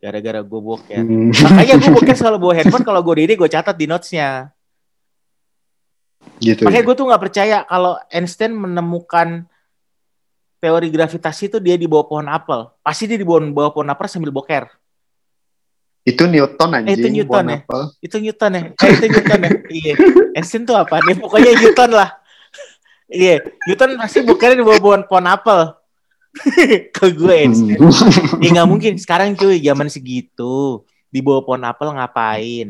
Gara-gara 0.00 0.40
gue 0.40 0.60
boker. 0.64 0.96
Hmm. 0.96 1.28
Makanya 1.28 1.74
gue 1.76 1.90
boker 1.92 2.16
selalu 2.24 2.36
bawa 2.40 2.52
handphone, 2.56 2.86
kalau 2.88 3.04
gue 3.04 3.14
diri 3.20 3.36
gue 3.36 3.48
catat 3.52 3.76
di 3.76 3.84
notes-nya. 3.84 4.48
Gitu. 6.42 6.66
Makanya 6.66 6.82
ya. 6.82 6.86
gue 6.90 6.96
tuh 6.98 7.06
nggak 7.06 7.22
percaya 7.22 7.56
kalau 7.66 7.94
Einstein 8.10 8.52
menemukan 8.52 9.46
teori 10.62 10.88
gravitasi 10.94 11.50
itu 11.50 11.58
dia 11.58 11.74
di 11.74 11.90
bawah 11.90 12.06
pohon 12.06 12.28
apel. 12.30 12.70
Pasti 12.82 13.10
dia 13.10 13.18
di 13.18 13.26
bawah, 13.26 13.42
bawah 13.50 13.70
pohon 13.74 13.90
apel 13.90 14.06
sambil 14.06 14.30
boker. 14.30 14.70
Itu 16.02 16.26
Newton 16.26 16.70
anjing. 16.70 16.90
Eh, 16.90 16.98
itu 16.98 17.08
Newton 17.10 17.30
pohon 17.30 17.46
ya? 17.50 17.58
apel. 17.62 17.80
Itu 18.02 18.16
Newton 18.18 18.50
ya? 18.54 18.62
Eh, 18.70 18.90
itu 18.94 19.06
Newton 19.10 19.40
ya? 19.42 19.50
Iya. 19.82 19.94
Einstein 20.38 20.62
tuh 20.66 20.76
apa? 20.78 21.02
Dia 21.02 21.14
pokoknya 21.18 21.50
Newton 21.58 21.90
lah. 21.94 22.10
Iya, 23.12 23.34
Newton 23.68 23.90
pasti 24.00 24.18
bokernya 24.24 24.56
di 24.58 24.64
bawah 24.66 24.80
pohon, 24.82 25.02
pohon 25.06 25.26
apel. 25.26 25.60
Ke 26.96 27.06
gue 27.12 27.34
Einstein. 27.34 27.78
Hmm. 27.78 28.42
Ya 28.42 28.48
nggak 28.54 28.68
mungkin. 28.70 28.92
Sekarang 28.98 29.34
cuy, 29.34 29.62
zaman 29.62 29.90
segitu. 29.90 30.86
Di 31.12 31.20
bawah 31.20 31.42
pohon 31.42 31.62
apel 31.66 31.92
ngapain? 31.92 32.68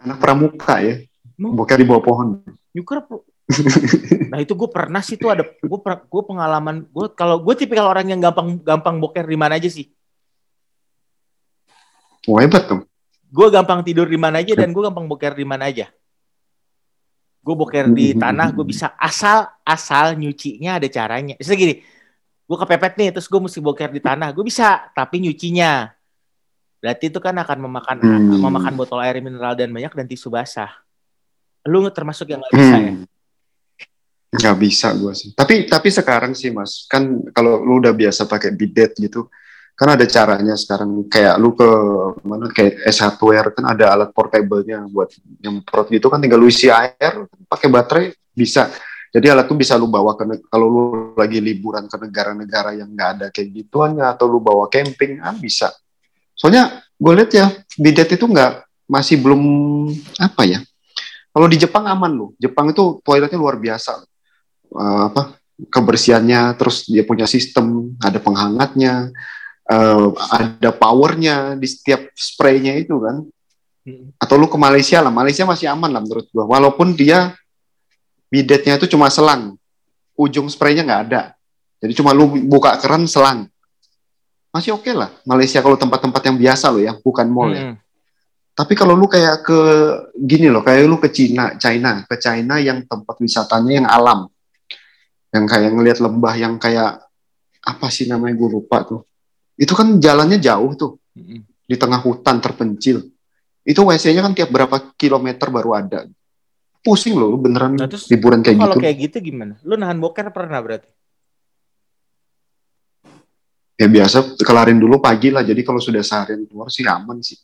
Anak 0.00 0.18
pramuka 0.20 0.80
ya. 0.80 1.04
Bukan 1.36 1.76
di 1.76 1.86
bawah 1.86 2.02
pohon. 2.02 2.26
Nyukur 2.72 3.04
apa? 3.04 3.14
Nah 4.32 4.42
itu 4.42 4.58
gue 4.58 4.68
pernah 4.68 4.98
sih 5.06 5.14
tuh 5.14 5.30
ada 5.30 5.46
gue 5.46 5.78
gue 5.86 6.22
pengalaman 6.26 6.82
gue 6.90 7.06
kalau 7.14 7.38
gue 7.38 7.54
tipikal 7.54 7.86
orang 7.86 8.10
yang 8.10 8.18
gampang 8.18 8.58
gampang 8.58 8.98
boker 8.98 9.22
di 9.22 9.38
mana 9.38 9.54
aja 9.54 9.70
sih. 9.70 9.86
Wah, 12.26 12.42
hebat 12.42 12.66
tuh. 12.66 12.82
Gue 13.30 13.46
gampang 13.54 13.86
tidur 13.86 14.10
di 14.10 14.18
mana 14.18 14.42
aja 14.42 14.58
dan 14.58 14.74
gue 14.74 14.82
gampang 14.82 15.06
boker 15.06 15.38
di 15.38 15.46
mana 15.46 15.70
aja. 15.70 15.86
Gue 17.38 17.54
boker 17.54 17.94
di 17.94 18.18
tanah 18.18 18.50
gue 18.50 18.66
bisa 18.66 18.98
asal 18.98 19.46
asal 19.62 20.18
nyucinya 20.18 20.82
ada 20.82 20.90
caranya. 20.90 21.38
Misalnya 21.38 21.60
gini, 21.62 21.74
gue 22.46 22.56
kepepet 22.56 22.92
nih 22.98 23.08
terus 23.14 23.26
gue 23.30 23.40
mesti 23.42 23.58
boker 23.58 23.90
di 23.90 23.98
tanah 24.02 24.30
gue 24.30 24.44
bisa 24.46 24.90
tapi 24.94 25.18
nyucinya 25.18 25.90
berarti 26.78 27.10
itu 27.10 27.18
kan 27.18 27.34
akan 27.34 27.58
memakan 27.66 27.96
Hmm. 27.98 28.38
memakan 28.38 28.74
botol 28.78 29.02
air 29.02 29.18
mineral 29.18 29.58
dan 29.58 29.74
banyak 29.74 29.90
dan 29.90 30.06
tisu 30.06 30.30
basah. 30.30 30.70
Lu 31.66 31.82
termasuk 31.90 32.30
yang 32.30 32.40
nggak 32.40 32.54
bisa 32.54 32.76
ya? 32.78 32.92
Hmm. 32.94 33.04
Nggak 34.36 34.56
bisa 34.58 34.88
gue 34.94 35.12
sih. 35.16 35.30
Tapi 35.34 35.66
tapi 35.66 35.88
sekarang 35.90 36.32
sih 36.36 36.54
mas, 36.54 36.86
kan 36.86 37.02
kalau 37.34 37.62
lu 37.62 37.82
udah 37.82 37.94
biasa 37.94 38.26
pakai 38.26 38.52
bidet 38.54 38.94
gitu, 38.98 39.26
kan 39.74 39.94
ada 39.96 40.04
caranya 40.04 40.54
sekarang. 40.54 41.06
Kayak 41.10 41.34
lu 41.40 41.54
ke 41.56 41.70
mana 42.26 42.50
kayak 42.52 42.86
S1 42.90 43.16
Air 43.32 43.46
kan 43.54 43.64
ada 43.72 43.96
alat 43.96 44.10
portable-nya 44.12 44.86
buat 44.92 45.10
nyemprot 45.40 45.90
gitu 45.90 46.06
kan, 46.12 46.20
tinggal 46.20 46.38
lu 46.38 46.50
isi 46.50 46.70
air, 46.70 47.26
pakai 47.48 47.68
baterai 47.70 48.06
bisa. 48.34 48.68
Jadi 49.14 49.32
alat 49.32 49.48
tuh 49.48 49.56
bisa 49.56 49.78
lu 49.80 49.88
bawa 49.88 50.12
ke 50.12 50.28
kalau 50.52 50.66
lu 50.68 50.84
lagi 51.16 51.40
liburan 51.40 51.88
ke 51.88 51.96
negara-negara 51.96 52.76
yang 52.76 52.92
nggak 52.92 53.10
ada 53.16 53.26
kayak 53.32 53.48
gituannya 53.64 54.04
atau 54.04 54.28
lu 54.28 54.42
bawa 54.42 54.68
camping, 54.68 55.22
ah 55.24 55.32
bisa. 55.32 55.72
Soalnya 56.36 56.84
gue 57.00 57.12
lihat 57.16 57.30
ya 57.32 57.46
bidet 57.80 58.12
itu 58.12 58.28
nggak 58.28 58.68
masih 58.84 59.16
belum 59.16 59.42
apa 60.20 60.44
ya. 60.44 60.60
Kalau 61.36 61.52
di 61.52 61.60
Jepang 61.60 61.84
aman 61.84 62.16
loh. 62.16 62.32
Jepang 62.40 62.72
itu 62.72 62.96
toiletnya 63.04 63.36
luar 63.36 63.60
biasa. 63.60 64.00
Eh, 64.72 65.00
apa 65.12 65.36
kebersihannya, 65.68 66.56
terus 66.56 66.88
dia 66.88 67.04
punya 67.04 67.28
sistem, 67.28 67.92
ada 68.00 68.16
penghangatnya, 68.16 69.12
eh, 69.68 70.08
ada 70.32 70.70
powernya 70.72 71.60
di 71.60 71.68
setiap 71.68 72.08
spraynya 72.16 72.80
itu 72.80 72.96
kan. 73.04 73.20
Hmm. 73.84 74.16
Atau 74.16 74.40
lu 74.40 74.48
ke 74.48 74.56
Malaysia 74.56 75.04
lah, 75.04 75.12
Malaysia 75.12 75.44
masih 75.44 75.68
aman 75.68 75.92
lah 75.92 76.00
menurut 76.00 76.24
gua. 76.32 76.48
Walaupun 76.48 76.96
dia 76.96 77.36
bidetnya 78.32 78.80
itu 78.80 78.88
cuma 78.88 79.12
selang, 79.12 79.60
ujung 80.16 80.48
spraynya 80.48 80.88
nggak 80.88 81.02
ada. 81.12 81.36
Jadi 81.84 81.92
cuma 82.00 82.16
lu 82.16 82.32
buka 82.48 82.80
keran 82.80 83.04
selang. 83.04 83.44
Masih 84.56 84.72
oke 84.72 84.88
lah. 84.88 85.12
Malaysia 85.28 85.60
kalau 85.60 85.76
tempat-tempat 85.76 86.32
yang 86.32 86.40
biasa 86.40 86.72
loh 86.72 86.80
ya, 86.80 86.96
bukan 86.96 87.28
mall 87.28 87.52
ya. 87.52 87.76
Tapi 88.56 88.72
kalau 88.72 88.96
lu 88.96 89.04
kayak 89.04 89.44
ke 89.44 89.58
gini 90.16 90.48
loh, 90.48 90.64
kayak 90.64 90.88
lu 90.88 90.96
ke 90.96 91.12
Cina, 91.12 91.60
China, 91.60 92.00
ke 92.08 92.16
China 92.16 92.56
yang 92.56 92.88
tempat 92.88 93.20
wisatanya 93.20 93.84
yang 93.84 93.86
alam, 93.86 94.32
yang 95.28 95.44
kayak 95.44 95.76
ngelihat 95.76 96.00
lembah 96.00 96.34
yang 96.40 96.56
kayak 96.56 97.04
apa 97.60 97.86
sih 97.92 98.08
namanya 98.08 98.32
gue 98.32 98.48
lupa 98.56 98.80
tuh. 98.88 99.04
Itu 99.60 99.76
kan 99.76 100.00
jalannya 100.00 100.40
jauh 100.40 100.72
tuh 100.72 100.96
di 101.68 101.76
tengah 101.76 102.00
hutan 102.00 102.40
terpencil. 102.40 103.04
Itu 103.60 103.84
WC-nya 103.84 104.24
kan 104.24 104.32
tiap 104.32 104.48
berapa 104.48 104.96
kilometer 104.96 105.52
baru 105.52 105.76
ada. 105.76 106.08
Pusing 106.80 107.18
loh, 107.18 107.36
beneran 107.36 107.76
Nah, 107.76 107.90
terus 107.90 108.08
liburan 108.08 108.40
kayak 108.40 108.56
Kalau 108.56 108.78
gitu. 108.78 108.84
kayak 108.88 108.96
gitu 109.10 109.16
gimana? 109.20 109.60
Lu 109.68 109.76
nahan 109.76 110.00
boker 110.00 110.32
pernah 110.32 110.62
berarti? 110.64 110.88
Ya 113.76 113.84
biasa 113.90 114.38
kelarin 114.40 114.80
dulu 114.80 114.96
pagi 114.96 115.28
lah. 115.28 115.44
Jadi 115.44 115.60
kalau 115.60 115.76
sudah 115.82 116.00
seharian 116.00 116.48
keluar 116.48 116.72
sih 116.72 116.86
aman 116.88 117.20
sih. 117.20 117.36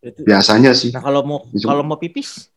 Itu- 0.00 0.22
Biasanya 0.22 0.72
sih. 0.72 0.92
Nah 0.92 1.00
kalau 1.00 1.20
mau 1.22 1.38
kalau 1.52 1.82
mau 1.82 1.96
pipis, 1.96 2.48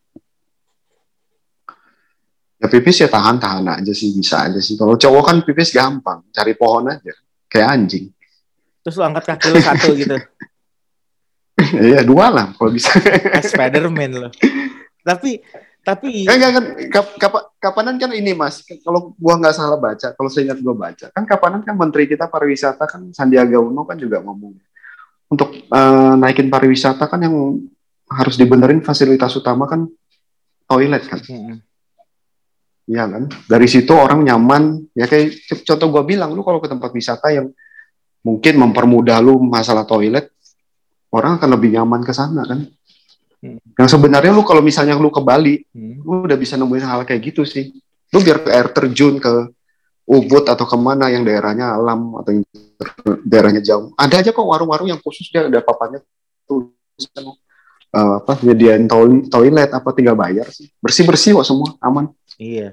Ya 2.59 2.67
pipis 2.67 2.99
ya 2.99 3.07
tahan-tahan 3.07 3.79
aja 3.79 3.93
sih 3.95 4.11
bisa 4.11 4.43
aja 4.51 4.59
sih. 4.59 4.75
Kalau 4.75 4.99
cowok 4.99 5.23
kan 5.23 5.37
pipis 5.47 5.71
gampang, 5.71 6.27
cari 6.35 6.51
pohon 6.59 6.91
aja. 6.91 7.15
Kayak 7.47 7.67
anjing. 7.71 8.05
terus 8.79 8.95
lu 8.95 9.03
angkat 9.03 9.35
kaki 9.35 9.47
lu 9.51 9.59
satu 9.59 9.91
gitu, 9.91 10.15
Iya 11.87 12.03
dua 12.07 12.31
lah 12.31 12.51
kalau 12.55 12.71
bisa. 12.71 12.95
Spiderman 13.43 14.11
lo. 14.15 14.29
Tapi 15.03 15.39
tapi 15.79 16.23
Kan 16.23 16.35
kan, 16.39 16.51
kan 16.55 16.65
kap- 16.91 17.15
kap- 17.15 17.49
kapanan 17.59 17.95
kan 17.99 18.11
ini 18.11 18.31
mas. 18.31 18.63
Kalau 18.83 19.15
gua 19.15 19.35
nggak 19.35 19.55
salah 19.55 19.75
baca, 19.75 20.15
kalau 20.15 20.27
saya 20.31 20.51
ingat 20.51 20.59
gua 20.59 20.75
baca, 20.75 21.11
kan 21.11 21.23
kapanan 21.23 21.63
kan 21.63 21.75
Menteri 21.75 22.07
kita 22.07 22.27
pariwisata 22.27 22.87
kan 22.87 23.07
Sandiaga 23.11 23.59
Uno 23.59 23.83
kan 23.83 23.95
juga 23.95 24.19
ngomong 24.19 24.55
untuk 25.29 25.53
eh, 25.53 26.13
naikin 26.17 26.49
pariwisata 26.49 27.05
kan 27.05 27.21
yang 27.21 27.35
harus 28.09 28.35
dibenerin 28.35 28.81
fasilitas 28.81 29.37
utama 29.37 29.69
kan 29.69 29.85
toilet 30.65 31.05
kan. 31.05 31.21
Mm-mm. 31.21 31.57
Iya 32.89 33.05
kan? 33.05 33.23
Dari 33.45 33.67
situ 33.69 33.93
orang 33.93 34.25
nyaman. 34.25 34.89
Ya 34.97 35.05
kayak 35.05 35.37
contoh 35.61 35.87
gua 35.93 36.01
bilang, 36.01 36.33
lu 36.33 36.41
kalau 36.41 36.57
ke 36.57 36.65
tempat 36.65 36.89
wisata 36.89 37.29
yang 37.29 37.53
mungkin 38.25 38.57
mempermudah 38.57 39.21
lu 39.21 39.37
masalah 39.37 39.85
toilet, 39.85 40.33
orang 41.13 41.37
akan 41.37 41.49
lebih 41.53 41.77
nyaman 41.77 42.01
ke 42.01 42.09
sana 42.09 42.49
kan. 42.49 42.65
Hmm. 43.39 43.61
Yang 43.77 43.89
sebenarnya 43.93 44.33
lu 44.33 44.41
kalau 44.41 44.65
misalnya 44.65 44.97
lu 44.97 45.13
ke 45.13 45.21
Bali, 45.21 45.61
Hmm. 45.69 46.01
lu 46.01 46.25
udah 46.25 46.35
bisa 46.35 46.57
nemuin 46.57 46.85
hal 46.85 47.05
kayak 47.05 47.29
gitu 47.29 47.45
sih. 47.45 47.69
Lu 48.09 48.25
biar 48.25 48.41
ke 48.41 48.49
air 48.49 48.73
terjun 48.73 49.21
ke 49.21 49.53
Ubud 50.09 50.49
atau 50.49 50.65
ke 50.65 50.77
mana 50.81 51.13
yang 51.13 51.21
daerahnya 51.21 51.77
alam 51.77 52.17
atau 52.17 52.33
yang 52.33 52.45
daerahnya 53.27 53.59
jauh. 53.63 53.91
Ada 53.99 54.23
aja 54.23 54.29
kok 54.31 54.45
warung-warung 54.45 54.87
yang 54.87 55.01
khusus 55.03 55.27
dia 55.27 55.47
ada 55.47 55.59
papanya 55.59 55.99
tuh 56.47 56.71
eh, 57.91 58.13
apa 58.23 58.39
nyediain 58.43 58.87
toilet 59.27 59.69
apa 59.71 59.89
tinggal 59.91 60.15
bayar 60.15 60.47
sih. 60.49 60.71
Bersih-bersih 60.79 61.35
kok 61.39 61.47
semua 61.47 61.75
aman 61.83 62.07
Iya, 62.39 62.71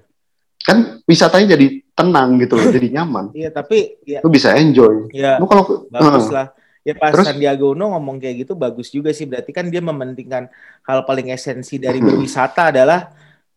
kan 0.62 1.02
wisatanya 1.10 1.58
jadi 1.58 1.82
tenang 1.90 2.38
gitu 2.38 2.54
loh, 2.54 2.70
jadi 2.70 2.86
nyaman. 3.02 3.34
iya 3.34 3.50
tapi 3.50 3.98
ya, 4.06 4.22
Lu 4.22 4.30
bisa 4.30 4.54
enjoy. 4.54 5.10
ya 5.10 5.42
Lu 5.42 5.50
kalau 5.50 5.86
bagus 5.90 6.30
eh, 6.30 6.34
lah. 6.34 6.48
Ya 6.86 6.94
pas 6.94 7.10
Terus? 7.10 7.26
Sandiaga 7.26 7.66
Uno 7.66 7.90
ngomong 7.98 8.22
kayak 8.22 8.46
gitu 8.46 8.54
bagus 8.54 8.94
juga 8.94 9.10
sih. 9.10 9.26
Berarti 9.26 9.50
kan 9.50 9.66
dia 9.66 9.82
mementingkan 9.82 10.46
hal 10.86 11.02
paling 11.02 11.34
esensi 11.34 11.82
dari 11.82 11.98
berwisata 11.98 12.70
adalah 12.70 13.10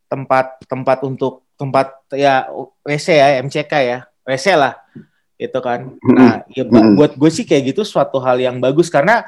tempat 0.09 0.65
tempat 0.65 1.05
untuk 1.05 1.45
tempat 1.53 2.09
ya 2.17 2.49
WC 2.81 3.07
ya 3.13 3.27
MCK 3.45 3.73
ya 3.85 3.99
WC 4.25 4.57
lah 4.57 4.73
itu 5.39 5.59
kan. 5.63 5.95
Nah 6.03 6.43
ya 6.51 6.67
buat 6.67 7.15
gue 7.15 7.29
sih 7.31 7.47
kayak 7.47 7.71
gitu 7.73 7.87
suatu 7.87 8.19
hal 8.19 8.35
yang 8.43 8.59
bagus. 8.59 8.91
Karena 8.91 9.23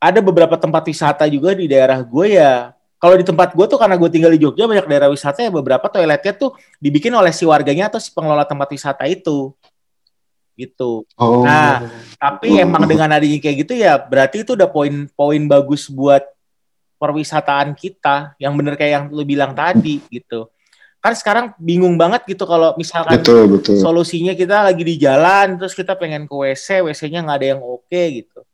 ada 0.00 0.24
beberapa 0.24 0.56
tempat 0.56 0.88
wisata 0.88 1.28
juga 1.28 1.52
di 1.52 1.68
daerah 1.68 2.00
gue 2.00 2.40
ya. 2.40 2.72
Kalau 2.98 3.14
di 3.14 3.22
tempat 3.22 3.54
gue 3.54 3.66
tuh 3.68 3.78
karena 3.78 3.94
gue 3.94 4.10
tinggal 4.10 4.32
di 4.34 4.40
Jogja 4.42 4.66
banyak 4.66 4.88
daerah 4.90 5.06
wisata 5.12 5.44
ya 5.44 5.52
beberapa 5.54 5.86
toiletnya 5.86 6.34
tuh 6.34 6.56
dibikin 6.82 7.14
oleh 7.14 7.30
si 7.30 7.46
warganya 7.46 7.86
atau 7.86 8.00
si 8.02 8.10
pengelola 8.10 8.48
tempat 8.48 8.72
wisata 8.72 9.04
itu. 9.06 9.52
Gitu. 10.58 11.06
oh, 11.14 11.46
Nah, 11.46 11.86
Tapi 12.18 12.58
emang 12.58 12.82
dengan 12.90 13.14
adanya 13.14 13.38
kayak 13.38 13.56
gitu 13.62 13.78
ya 13.78 13.94
berarti 13.94 14.42
itu 14.42 14.58
udah 14.58 14.66
poin-poin 14.66 15.42
bagus 15.46 15.86
buat 15.86 16.24
perwisataan 16.98 17.76
kita. 17.78 18.34
Yang 18.42 18.52
bener 18.58 18.74
kayak 18.74 18.92
yang 18.96 19.04
lu 19.14 19.22
bilang 19.22 19.54
tadi 19.54 20.02
gitu 20.10 20.50
kan 21.08 21.16
sekarang 21.16 21.46
bingung 21.56 21.96
banget 21.96 22.28
gitu 22.28 22.44
kalau 22.44 22.76
misalkan 22.76 23.16
betul 23.16 23.48
betul. 23.48 23.80
solusinya 23.80 24.36
kita 24.36 24.68
lagi 24.68 24.84
di 24.84 25.00
jalan 25.00 25.56
terus 25.56 25.72
kita 25.72 25.96
pengen 25.96 26.28
ke 26.28 26.34
WC 26.36 26.84
WC-nya 26.84 27.24
nggak 27.24 27.38
ada 27.40 27.48
yang 27.56 27.62
oke 27.64 28.02
gitu. 28.12 28.44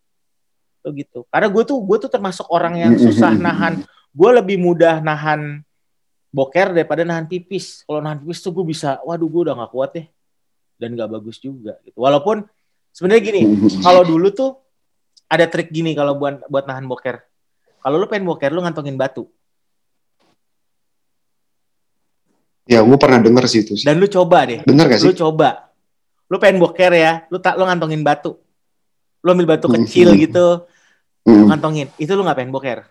Tuh 0.79 0.93
gitu. 0.95 1.19
Karena 1.27 1.51
gue 1.51 1.63
tuh 1.67 1.83
gue 1.83 1.99
tuh 1.99 2.11
termasuk 2.13 2.47
orang 2.55 2.79
yang 2.79 2.93
susah 2.95 3.35
nahan. 3.35 3.83
Gue 4.15 4.31
lebih 4.31 4.63
mudah 4.63 5.03
nahan 5.03 5.67
boker 6.31 6.71
daripada 6.71 7.03
nahan 7.03 7.27
pipis. 7.27 7.83
Kalau 7.83 7.99
nahan 7.99 8.23
pipis 8.23 8.39
tuh 8.39 8.55
gue 8.55 8.63
bisa 8.71 9.03
waduh 9.03 9.27
gue 9.27 9.43
udah 9.51 9.55
nggak 9.59 9.73
kuat 9.75 9.91
deh. 9.99 10.07
Dan 10.79 10.95
nggak 10.95 11.11
bagus 11.11 11.43
juga 11.43 11.75
gitu. 11.83 11.99
Walaupun 11.99 12.47
sebenarnya 12.95 13.23
gini 13.35 13.43
kalau 13.83 14.07
dulu 14.07 14.31
tuh 14.31 14.51
ada 15.27 15.51
trik 15.51 15.75
gini 15.75 15.99
kalau 15.99 16.15
buat 16.15 16.47
buat 16.47 16.71
nahan 16.71 16.87
boker. 16.87 17.19
Kalau 17.83 17.97
lu 17.99 18.07
pengen 18.07 18.31
boker 18.31 18.55
lu 18.55 18.63
ngantongin 18.63 18.95
batu 18.95 19.27
Ya, 22.65 22.81
gue 22.81 22.97
pernah 22.97 23.21
denger 23.21 23.45
sih 23.45 23.61
itu 23.61 23.77
sih. 23.77 23.85
Dan 23.85 24.01
lu 24.01 24.09
coba 24.09 24.49
deh. 24.49 24.65
Bener 24.65 24.89
gak 24.89 24.99
sih? 24.99 25.09
Lu 25.09 25.15
coba. 25.15 25.69
Lu 26.27 26.41
pengen 26.41 26.57
boker 26.57 26.91
ya, 26.91 27.29
lu 27.29 27.37
tak 27.37 27.55
lu 27.55 27.65
ngantongin 27.65 28.01
batu. 28.01 28.41
Lu 29.21 29.29
ambil 29.31 29.57
batu 29.57 29.69
kecil 29.71 30.17
gitu, 30.17 30.65
Hmm. 31.25 31.49
ngantongin. 31.49 31.89
Itu 31.97 32.13
lu 32.13 32.21
nggak 32.21 32.37
pengen 32.37 32.53
boker. 32.53 32.85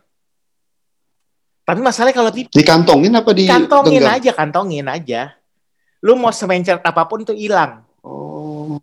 Tapi 1.64 1.80
masalahnya 1.80 2.14
kalau 2.14 2.30
di 2.30 2.44
Dikantongin 2.46 3.14
apa 3.14 3.32
di 3.32 3.46
kantongin 3.46 4.04
aja, 4.04 4.32
kantongin 4.32 4.86
aja. 4.86 5.32
Lu 6.02 6.18
mau 6.18 6.30
semencer 6.30 6.76
apa 6.78 7.06
pun 7.06 7.24
tuh 7.24 7.34
hilang. 7.34 7.86
Oh, 8.04 8.82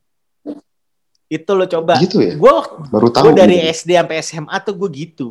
Itu 1.27 1.53
lu 1.53 1.67
coba. 1.67 1.99
gitu 1.99 2.19
ya? 2.19 2.35
Gue 2.35 2.55
Baru 2.89 3.11
tahu. 3.11 3.31
gue 3.31 3.33
dari 3.37 3.61
gitu. 3.61 3.71
SD 3.77 3.91
sampai 3.95 4.17
SMA 4.21 4.57
tuh 4.61 4.75
gue 4.75 4.91
gitu. 4.91 5.29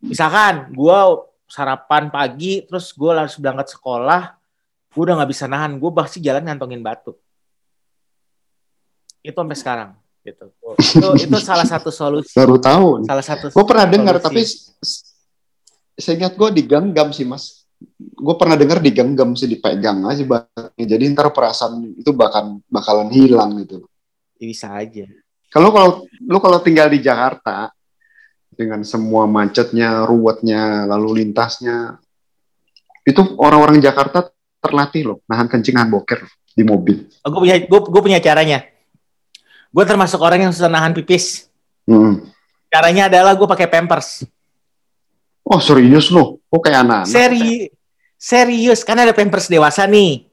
Misalkan 0.00 0.70
gue 0.70 0.98
sarapan 1.46 2.08
pagi, 2.08 2.64
terus 2.64 2.90
gue 2.90 3.12
langsung 3.12 3.42
berangkat 3.42 3.74
sekolah, 3.74 4.35
gue 4.96 5.02
udah 5.04 5.20
nggak 5.20 5.30
bisa 5.36 5.44
nahan, 5.44 5.76
gue 5.76 5.90
pasti 5.92 6.24
jalan 6.24 6.40
ngantongin 6.48 6.80
batu. 6.80 7.12
Itu 9.20 9.36
sampai 9.36 9.58
sekarang. 9.60 9.90
Gitu. 10.24 10.48
Itu 10.80 11.08
itu 11.20 11.36
salah 11.44 11.68
satu 11.68 11.92
solusi. 11.92 12.32
Baru 12.32 12.56
tahu. 12.56 13.04
Salah 13.04 13.20
satu. 13.20 13.52
Gue 13.52 13.66
pernah 13.68 13.84
dengar, 13.84 14.16
tapi 14.24 14.40
seingat 16.00 16.32
gue 16.32 16.48
digenggam 16.56 17.12
sih 17.12 17.28
mas. 17.28 17.68
Gue 18.00 18.32
pernah 18.40 18.56
dengar 18.56 18.80
digenggam 18.80 19.36
sih 19.36 19.44
dipegang 19.44 20.00
aja 20.08 20.24
batnya. 20.24 20.84
Jadi 20.96 21.12
ntar 21.12 21.28
perasaan 21.28 21.92
itu 21.92 22.16
bakal 22.16 22.64
bakalan 22.72 23.12
hilang 23.12 23.52
gitu. 23.60 23.84
Ya, 24.40 24.48
bisa 24.48 24.72
aja. 24.72 25.04
Kalau 25.52 25.76
kalau 25.76 26.08
lu 26.24 26.40
kalau 26.40 26.58
tinggal 26.64 26.88
di 26.88 27.04
Jakarta 27.04 27.68
dengan 28.56 28.80
semua 28.88 29.28
macetnya, 29.28 30.08
ruwetnya, 30.08 30.88
lalu 30.88 31.20
lintasnya, 31.20 32.00
itu 33.04 33.20
orang-orang 33.36 33.78
Jakarta 33.84 34.32
terlatih 34.66 35.02
loh 35.14 35.18
nahan 35.30 35.46
kencing, 35.46 35.74
nahan 35.78 35.90
boker 35.90 36.26
di 36.56 36.64
mobil. 36.64 37.06
Oh, 37.22 37.30
gue 37.30 37.40
punya 37.46 37.56
gue, 37.62 37.80
gue 37.80 38.02
punya 38.02 38.20
caranya. 38.20 38.64
Gue 39.70 39.84
termasuk 39.84 40.18
orang 40.24 40.48
yang 40.48 40.52
susah 40.56 40.72
nahan 40.72 40.96
pipis. 40.96 41.52
Hmm. 41.84 42.24
Caranya 42.72 43.12
adalah 43.12 43.36
gue 43.36 43.46
pakai 43.46 43.68
pampers. 43.70 44.24
Oh 45.46 45.62
serius 45.62 46.10
loh, 46.10 46.42
kok 46.50 46.58
kayak 46.58 46.82
anak-anak? 46.82 47.12
Seri 47.12 47.70
serius, 48.18 48.82
karena 48.82 49.06
ada 49.06 49.14
pampers 49.14 49.46
dewasa 49.46 49.86
nih. 49.86 50.26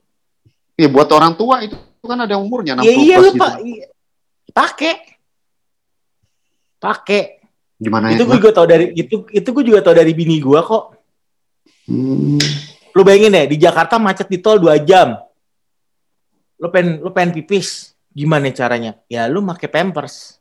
Iya 0.74 0.90
buat 0.90 1.06
orang 1.14 1.38
tua 1.38 1.62
itu 1.62 1.78
kan 2.02 2.18
ada 2.18 2.34
umurnya 2.34 2.74
60 2.74 2.82
Iya 2.82 2.92
iya 2.98 3.16
lu 3.22 3.30
gitu. 3.30 3.38
pak, 3.38 3.52
iya. 3.62 3.86
pakai, 4.50 4.94
pakai. 6.82 7.22
Gimana 7.78 8.10
itu 8.10 8.26
ya? 8.26 8.28
gue 8.28 8.38
juga 8.42 8.50
tau 8.50 8.66
dari 8.66 8.90
itu 8.96 9.22
itu 9.30 9.48
gue 9.54 9.64
juga 9.64 9.80
tau 9.86 9.94
dari 9.94 10.10
bini 10.10 10.42
gue 10.42 10.60
kok. 10.66 10.84
Hmm. 11.86 12.40
Lu 12.94 13.02
bayangin 13.02 13.34
deh 13.34 13.46
di 13.50 13.56
Jakarta 13.58 13.98
macet 13.98 14.30
di 14.30 14.38
tol 14.38 14.62
2 14.62 14.78
jam. 14.86 15.18
Lu 16.62 16.70
pengen 16.70 17.02
lu 17.02 17.10
pengen 17.10 17.34
pipis, 17.34 17.92
gimana 18.14 18.46
caranya? 18.54 18.94
Ya 19.10 19.26
lu 19.26 19.42
pakai 19.42 19.66
pampers. 19.66 20.38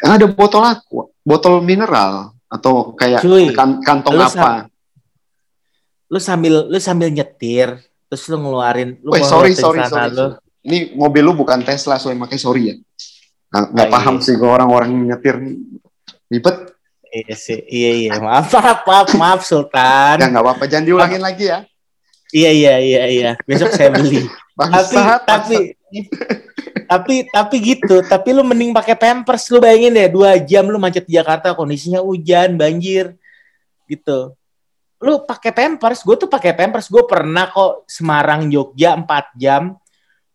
Ada 0.00 0.24
botol 0.24 0.64
aqua, 0.64 1.12
botol 1.20 1.60
mineral 1.60 2.32
atau 2.48 2.96
kayak 2.96 3.20
Cuy, 3.20 3.52
kan- 3.52 3.84
kantong 3.84 4.16
lu 4.16 4.24
apa? 4.24 4.64
Lu 6.08 6.16
sambil 6.16 6.66
lu 6.72 6.78
sambil 6.80 7.12
nyetir, 7.12 7.76
terus 8.08 8.24
lu 8.32 8.40
ngeluarin 8.40 8.96
lu 9.04 9.12
Weh, 9.12 9.20
sorry, 9.20 9.52
sorry, 9.52 9.84
sorry, 9.84 10.08
lu. 10.10 10.40
Ini 10.64 10.96
mobil 10.96 11.20
lu 11.20 11.36
bukan 11.36 11.60
Tesla, 11.60 12.00
so 12.00 12.08
yang 12.08 12.20
pakai 12.24 12.40
sorry 12.40 12.62
ya. 12.72 12.74
Nggak, 13.52 13.64
nggak 13.76 13.86
Ah, 13.86 13.92
paham 13.92 14.16
iya. 14.16 14.24
sih 14.24 14.34
orang-orang 14.40 14.90
nyetir 15.04 15.36
ribet. 16.32 16.56
Iya 17.10 17.34
sih, 17.36 17.58
iya 17.68 17.90
iya. 17.92 18.10
Maaf, 18.22 18.48
maaf, 18.54 18.78
maaf, 18.88 19.08
maaf 19.18 19.40
Sultan. 19.44 20.16
Ya 20.16 20.26
nggak 20.32 20.42
apa-apa, 20.42 20.64
jangan 20.64 20.84
diulangin 20.88 21.20
lagi 21.20 21.44
ya. 21.50 21.66
Iya 22.30 22.50
iya 22.50 22.74
iya 22.78 23.02
iya. 23.10 23.30
Besok 23.44 23.74
saya 23.74 23.90
beli. 23.90 24.26
tapi 24.58 24.96
Bangsat, 24.96 25.20
tapi 25.24 25.56
bangsat. 25.56 26.86
tapi 26.86 27.14
tapi 27.30 27.56
gitu. 27.58 27.96
Tapi 28.06 28.28
lu 28.34 28.42
mending 28.46 28.70
pakai 28.70 28.94
pampers. 28.94 29.50
Lu 29.50 29.58
bayangin 29.58 29.94
deh, 29.94 30.08
dua 30.10 30.38
jam 30.38 30.66
lu 30.66 30.78
macet 30.78 31.06
di 31.06 31.18
Jakarta, 31.18 31.54
kondisinya 31.54 32.02
hujan, 32.02 32.54
banjir, 32.54 33.18
gitu. 33.90 34.34
Lu 35.00 35.24
pakai 35.24 35.50
pampers. 35.50 36.06
Gue 36.06 36.16
tuh 36.18 36.30
pakai 36.30 36.54
pampers. 36.54 36.86
Gue 36.86 37.02
pernah 37.08 37.50
kok 37.50 37.88
Semarang 37.90 38.46
Jogja 38.52 38.94
4 38.94 39.34
jam. 39.40 39.74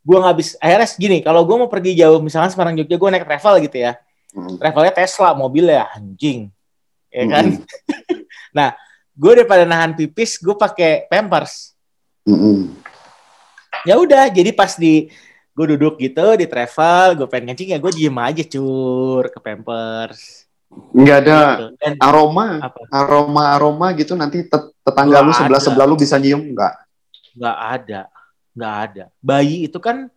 Gue 0.05 0.17
nggak 0.21 0.35
bisa. 0.37 0.53
Akhirnya 0.61 0.89
gini, 0.97 1.17
kalau 1.23 1.41
gue 1.45 1.55
mau 1.57 1.69
pergi 1.69 1.97
jauh, 1.97 2.19
misalnya 2.21 2.51
Semarang 2.51 2.75
Jogja, 2.77 2.97
gue 2.97 3.09
naik 3.09 3.25
travel 3.25 3.55
gitu 3.63 3.77
ya. 3.81 3.97
Hmm. 4.35 4.59
Travelnya 4.59 4.93
Tesla, 4.93 5.31
mobilnya 5.31 5.87
anjing, 5.95 6.51
ya 7.07 7.23
kan? 7.31 7.45
Mm-mm. 7.55 8.19
nah, 8.57 8.75
gue 9.15 9.31
daripada 9.31 9.63
nahan 9.63 9.95
pipis, 9.95 10.35
gue 10.43 10.51
pakai 10.51 11.07
pampers. 11.07 11.74
Ya 13.85 13.95
udah 14.01 14.25
jadi 14.33 14.49
pas 14.49 14.73
di 14.73 15.13
gue 15.55 15.65
duduk 15.77 15.95
gitu 16.01 16.35
di 16.35 16.49
travel 16.49 17.15
gue 17.15 17.27
pengen 17.31 17.55
kencing 17.55 17.71
ya 17.71 17.79
gue 17.79 17.91
diem 17.95 18.17
aja 18.19 18.43
cur 18.43 19.23
ke 19.31 19.39
pampers 19.39 20.43
Nggak 20.91 21.17
ada 21.23 21.37
gitu. 21.39 21.65
dan 21.79 21.93
aroma, 22.03 22.59
apa 22.59 22.79
aroma 22.91 23.43
aroma 23.55 23.87
gitu 23.95 24.11
nanti 24.11 24.43
tet- 24.43 24.75
tetangga 24.83 25.23
lu 25.23 25.31
sebelah 25.31 25.61
ada. 25.61 25.63
sebelah 25.63 25.87
lu 25.87 25.95
bisa 25.95 26.19
nyium 26.19 26.43
nggak? 26.51 26.73
nggak 27.39 27.57
ada 27.71 28.01
nggak 28.51 28.75
ada 28.83 29.03
bayi 29.23 29.63
itu 29.63 29.79
kan 29.79 30.11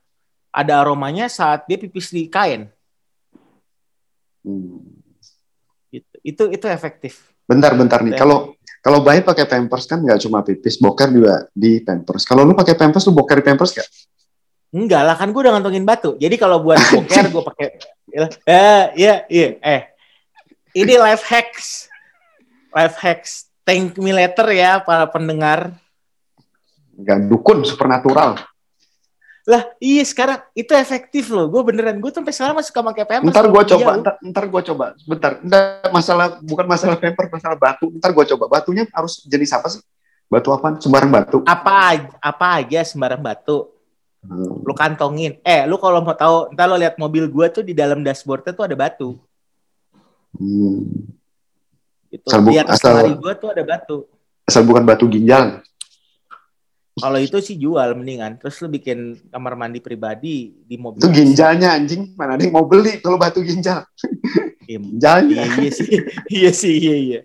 ada 0.51 0.83
aromanya 0.83 1.31
saat 1.31 1.63
dia 1.69 1.79
pipis 1.79 2.11
di 2.11 2.27
kain 2.27 2.67
Hmm. 4.43 4.81
gitu. 5.93 6.15
itu 6.25 6.43
itu 6.51 6.67
efektif 6.67 7.31
Bentar, 7.45 7.73
bentar 7.79 8.01
nih. 8.03 8.17
Kalau 8.17 8.58
kalau 8.89 9.05
bayi 9.05 9.21
pakai 9.21 9.45
pampers 9.45 9.85
kan 9.85 10.01
nggak 10.01 10.17
cuma 10.25 10.41
pipis, 10.41 10.81
boker 10.81 11.13
juga 11.13 11.45
di 11.53 11.85
pampers. 11.85 12.25
Kalau 12.25 12.41
lu 12.49 12.57
pakai 12.57 12.73
pampers, 12.73 13.05
lu 13.05 13.13
boker 13.13 13.37
di 13.37 13.45
pampers 13.45 13.77
nggak? 13.77 13.89
enggak 14.69 15.01
lah 15.01 15.17
kan 15.17 15.33
gue 15.33 15.41
udah 15.41 15.57
ngantongin 15.57 15.85
batu 15.89 16.13
jadi 16.21 16.37
kalau 16.37 16.61
buat 16.61 16.77
boker 16.93 17.25
gue 17.33 17.43
pakai 17.53 17.67
eh 18.45 18.85
iya 19.01 19.25
iya 19.33 19.49
eh 19.65 19.83
ini 20.77 21.01
life 21.01 21.25
hacks 21.25 21.89
life 22.77 22.97
hacks 23.01 23.49
tank 23.65 23.97
mileter 23.97 24.45
ya 24.53 24.81
para 24.85 25.09
pendengar 25.09 25.73
Nggak 26.99 27.31
dukun, 27.31 27.63
supernatural. 27.63 28.43
Lah, 29.49 29.65
iya 29.81 30.05
sekarang 30.05 30.45
itu 30.53 30.77
efektif 30.77 31.33
loh. 31.33 31.49
Gue 31.49 31.65
beneran, 31.65 31.97
gue 31.97 32.11
tuh 32.13 32.21
sampai 32.21 32.37
sekarang 32.37 32.61
masih 32.61 32.69
suka 32.69 32.85
pakai 32.85 33.05
pampers. 33.09 33.33
Ntar 33.33 33.49
gue 33.49 33.63
Iya, 33.65 33.71
coba, 33.73 33.91
ntar, 33.97 34.15
ntar 34.21 34.45
gue 34.45 34.63
coba. 34.69 34.85
Bentar, 35.09 35.33
ntar 35.41 35.89
masalah 35.89 36.27
bukan 36.45 36.67
masalah 36.69 37.01
pampers, 37.01 37.33
masalah 37.33 37.57
batu. 37.57 37.89
Ntar 37.97 38.13
gue 38.13 38.25
coba. 38.37 38.45
Batunya 38.47 38.85
harus 38.93 39.25
jenis 39.25 39.49
apa 39.57 39.73
sih? 39.73 39.81
Batu 40.29 40.53
apa? 40.53 40.77
Sembarang 40.77 41.09
batu. 41.09 41.39
apa 41.49 41.97
apa 42.21 42.47
aja 42.61 42.85
sembarang 42.85 43.25
batu, 43.25 43.73
Hmm. 44.21 44.61
lu 44.61 44.77
kantongin. 44.77 45.41
Eh, 45.41 45.65
lu 45.65 45.81
kalau 45.81 46.05
mau 46.05 46.13
tahu, 46.13 46.53
ntar 46.53 46.69
lo 46.69 46.77
lihat 46.77 47.01
mobil 47.01 47.25
gue 47.25 47.47
tuh 47.49 47.65
di 47.65 47.73
dalam 47.73 48.05
dashboardnya 48.05 48.53
tuh 48.53 48.69
ada 48.69 48.77
batu. 48.77 49.17
Hmm. 50.37 51.09
Gitu. 52.13 52.25
Asal 52.29 52.41
bu- 52.45 52.53
Di 52.53 52.61
atas 52.61 52.77
asal- 52.81 53.17
gue 53.17 53.33
tuh 53.41 53.49
ada 53.49 53.63
batu. 53.65 53.97
Asal 54.45 54.63
bukan 54.65 54.85
batu 54.85 55.09
ginjal. 55.09 55.65
Kalau 56.99 57.19
itu 57.23 57.39
sih 57.41 57.57
jual 57.57 57.95
mendingan. 57.95 58.37
Terus 58.43 58.59
lu 58.63 58.69
bikin 58.69 59.17
kamar 59.31 59.55
mandi 59.55 59.79
pribadi 59.79 60.53
di 60.67 60.77
mobil. 60.77 61.01
Itu 61.01 61.11
ginjalnya 61.11 61.75
anjing. 61.75 62.15
Mana 62.19 62.35
ada 62.37 62.43
yang 62.43 62.55
mau 62.55 62.67
beli 62.67 62.99
kalau 63.01 63.17
batu 63.17 63.41
ginjal? 63.43 63.87
Iya, 64.67 64.79
Ginjalnya. 64.85 65.43
iya, 65.43 65.55
iya 65.59 65.71
sih, 65.73 65.89
iya 66.43 66.51
sih, 66.53 66.75
iya 66.77 66.97
iya. 66.97 67.21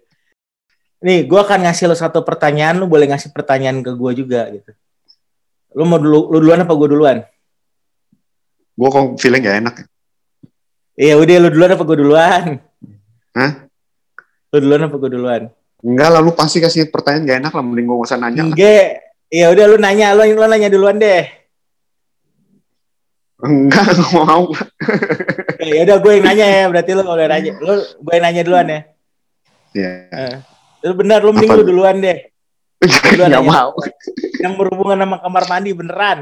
Nih, 1.04 1.28
gue 1.28 1.36
akan 1.36 1.68
ngasih 1.68 1.92
lo 1.92 1.96
satu 2.00 2.24
pertanyaan, 2.24 2.80
lu 2.80 2.88
boleh 2.88 3.12
ngasih 3.12 3.36
pertanyaan 3.36 3.84
ke 3.84 3.92
gue 3.92 4.12
juga 4.16 4.48
gitu. 4.56 4.72
Lu 5.76 5.84
mau 5.84 6.00
dulu, 6.00 6.32
lu 6.32 6.40
duluan 6.40 6.64
apa 6.64 6.72
gue 6.72 6.88
duluan? 6.88 7.18
Gue 8.74 8.88
kok 8.90 9.20
feeling 9.20 9.44
gak 9.44 9.60
enak. 9.60 9.76
Iya 10.96 11.18
udah 11.18 11.36
lu 11.44 11.50
duluan 11.52 11.72
apa 11.76 11.84
gue 11.84 11.98
duluan? 12.00 12.44
Hah? 13.36 13.52
Lu 14.54 14.58
duluan 14.64 14.88
apa 14.88 14.96
gue 14.96 15.12
duluan? 15.12 15.42
Enggak 15.84 16.10
lah, 16.16 16.22
lu 16.24 16.32
pasti 16.32 16.64
kasih 16.64 16.88
pertanyaan 16.88 17.28
gak 17.28 17.40
enak 17.44 17.54
lah. 17.54 17.64
Mending 17.68 17.86
gue 17.92 17.96
gak 18.00 18.08
usah 18.08 18.20
nanya. 18.22 18.44
Enggak. 18.48 19.13
Iya 19.34 19.50
udah 19.50 19.66
lu 19.66 19.78
nanya, 19.82 20.14
lu, 20.14 20.22
lu 20.30 20.46
nanya 20.46 20.70
duluan 20.70 21.02
deh. 21.02 21.26
Enggak, 23.44 23.98
gak 23.98 24.12
mau. 24.14 24.46
Ya 25.58 25.82
udah 25.90 25.98
gue 26.00 26.12
yang 26.16 26.26
nanya 26.30 26.46
ya, 26.48 26.64
berarti 26.70 26.92
lu 26.94 27.02
boleh 27.02 27.26
nanya. 27.26 27.52
Lu 27.58 27.74
gue 27.82 28.14
yang 28.14 28.24
nanya 28.30 28.42
duluan 28.46 28.68
ya. 28.70 28.80
Ya. 29.74 29.92
Eh. 30.14 30.36
Itu 30.86 30.94
benar 30.94 31.26
lu 31.26 31.34
mending 31.34 31.50
Apa? 31.50 31.60
lu 31.60 31.66
duluan 31.66 31.98
deh. 31.98 32.30
Duluan 33.16 33.32
Nggak 33.32 33.44
aja. 33.44 33.52
mau. 33.52 33.72
Yang 34.44 34.54
berhubungan 34.60 34.98
sama 35.02 35.18
kamar 35.24 35.44
mandi 35.50 35.72
beneran. 35.74 36.20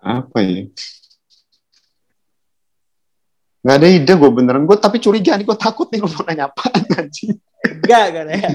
Apa 0.00 0.38
ya? 0.44 0.64
Gak 3.60 3.76
ada 3.76 3.88
ide 3.90 4.12
gue 4.16 4.30
beneran. 4.32 4.64
Gue 4.64 4.76
tapi 4.78 4.96
curiga 5.02 5.34
nih. 5.36 5.44
Gue 5.44 5.58
takut 5.58 5.88
nih 5.90 6.00
lu 6.00 6.08
mau 6.08 6.22
nanya 6.24 6.48
apaan 6.48 6.84
anjing. 6.94 7.36
Enggak 7.60 8.06
kan 8.12 8.26
ya. 8.30 8.50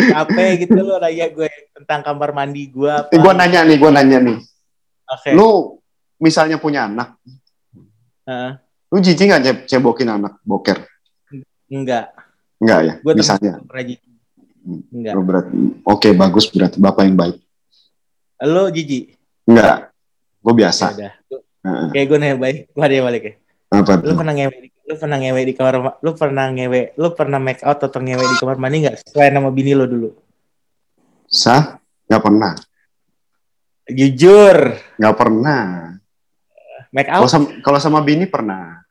Capek 0.00 0.64
gitu 0.64 0.80
lo 0.80 0.96
nanya 0.96 1.28
gue 1.28 1.48
tentang 1.76 2.00
kamar 2.00 2.32
mandi 2.32 2.68
gue 2.68 2.88
apa. 2.88 3.12
Gue 3.12 3.32
nanya 3.36 3.60
nih. 3.64 3.76
Gue 3.76 3.90
nanya 3.92 4.18
nih. 4.18 4.38
Oke. 5.06 5.30
Lu 5.32 5.76
misalnya 6.16 6.56
punya 6.56 6.88
anak. 6.88 7.20
Heeh. 8.24 8.52
Lu 8.90 8.96
jijik 8.98 9.28
gak 9.28 9.42
ce- 9.42 9.64
cebokin 9.66 10.08
anak 10.10 10.40
boker? 10.42 10.82
enggak. 11.70 12.10
Enggak 12.58 12.80
ya? 12.82 12.94
Gue 12.98 13.12
misalnya. 13.14 13.52
Enggak. 14.90 15.14
Lu 15.14 15.22
berarti. 15.22 15.54
Oke 15.84 16.08
bagus 16.12 16.48
berarti. 16.48 16.76
Bapak 16.80 17.04
yang 17.04 17.16
baik. 17.16 17.36
Lo 18.40 18.72
jijik. 18.72 19.14
Enggak. 19.44 19.92
Gue 20.40 20.52
Ya 20.52 20.58
biasa. 20.64 20.84
udah. 20.90 21.12
Heeh. 21.60 21.86
Kayak 21.92 22.06
gue 22.08 22.18
nanya 22.18 22.36
baik. 22.40 22.58
Gue 22.72 22.82
ada 22.82 22.94
yang 22.96 23.06
balik 23.06 23.22
ya. 23.22 23.34
Apa 23.70 23.92
Lu 24.02 24.16
pernah 24.16 24.34
ngewe 24.34 24.56
di, 24.58 24.69
lu 24.90 24.98
pernah 24.98 25.16
ngewe 25.16 25.40
di 25.46 25.54
kamar 25.54 25.74
ma- 25.78 25.96
lu 26.02 26.10
pernah 26.12 26.50
ngewe 26.50 26.98
lu 26.98 27.08
pernah 27.14 27.38
make 27.38 27.62
out 27.62 27.78
atau 27.78 27.96
ngewe 27.96 28.20
di 28.20 28.36
kamar 28.36 28.58
mandi 28.58 28.82
nggak 28.82 29.06
selain 29.06 29.30
nama 29.30 29.48
bini 29.48 29.70
lo 29.70 29.86
dulu 29.86 30.10
Sah? 31.30 31.78
Gak 32.10 32.26
pernah. 32.26 32.58
jujur 33.86 34.74
Gak 34.98 35.14
pernah. 35.14 35.94
make 36.90 37.06
Kalau 37.06 37.22
out 37.22 37.30
sama, 37.30 37.46
kalau 37.62 37.78
sama 37.78 38.02
bini 38.02 38.26
pernah. 38.26 38.82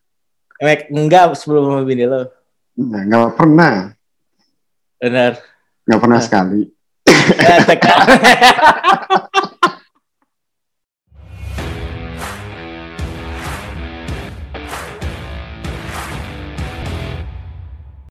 make 0.64 0.88
enggak 0.88 1.36
sebelum 1.36 1.68
sama 1.68 1.84
bini 1.84 2.08
lo 2.08 2.32
nggak 2.80 3.36
pernah. 3.36 3.92
benar 4.96 5.36
Nggak 5.84 6.00
pernah 6.00 6.16
Nah. 6.16 6.24
sekali. 6.24 6.62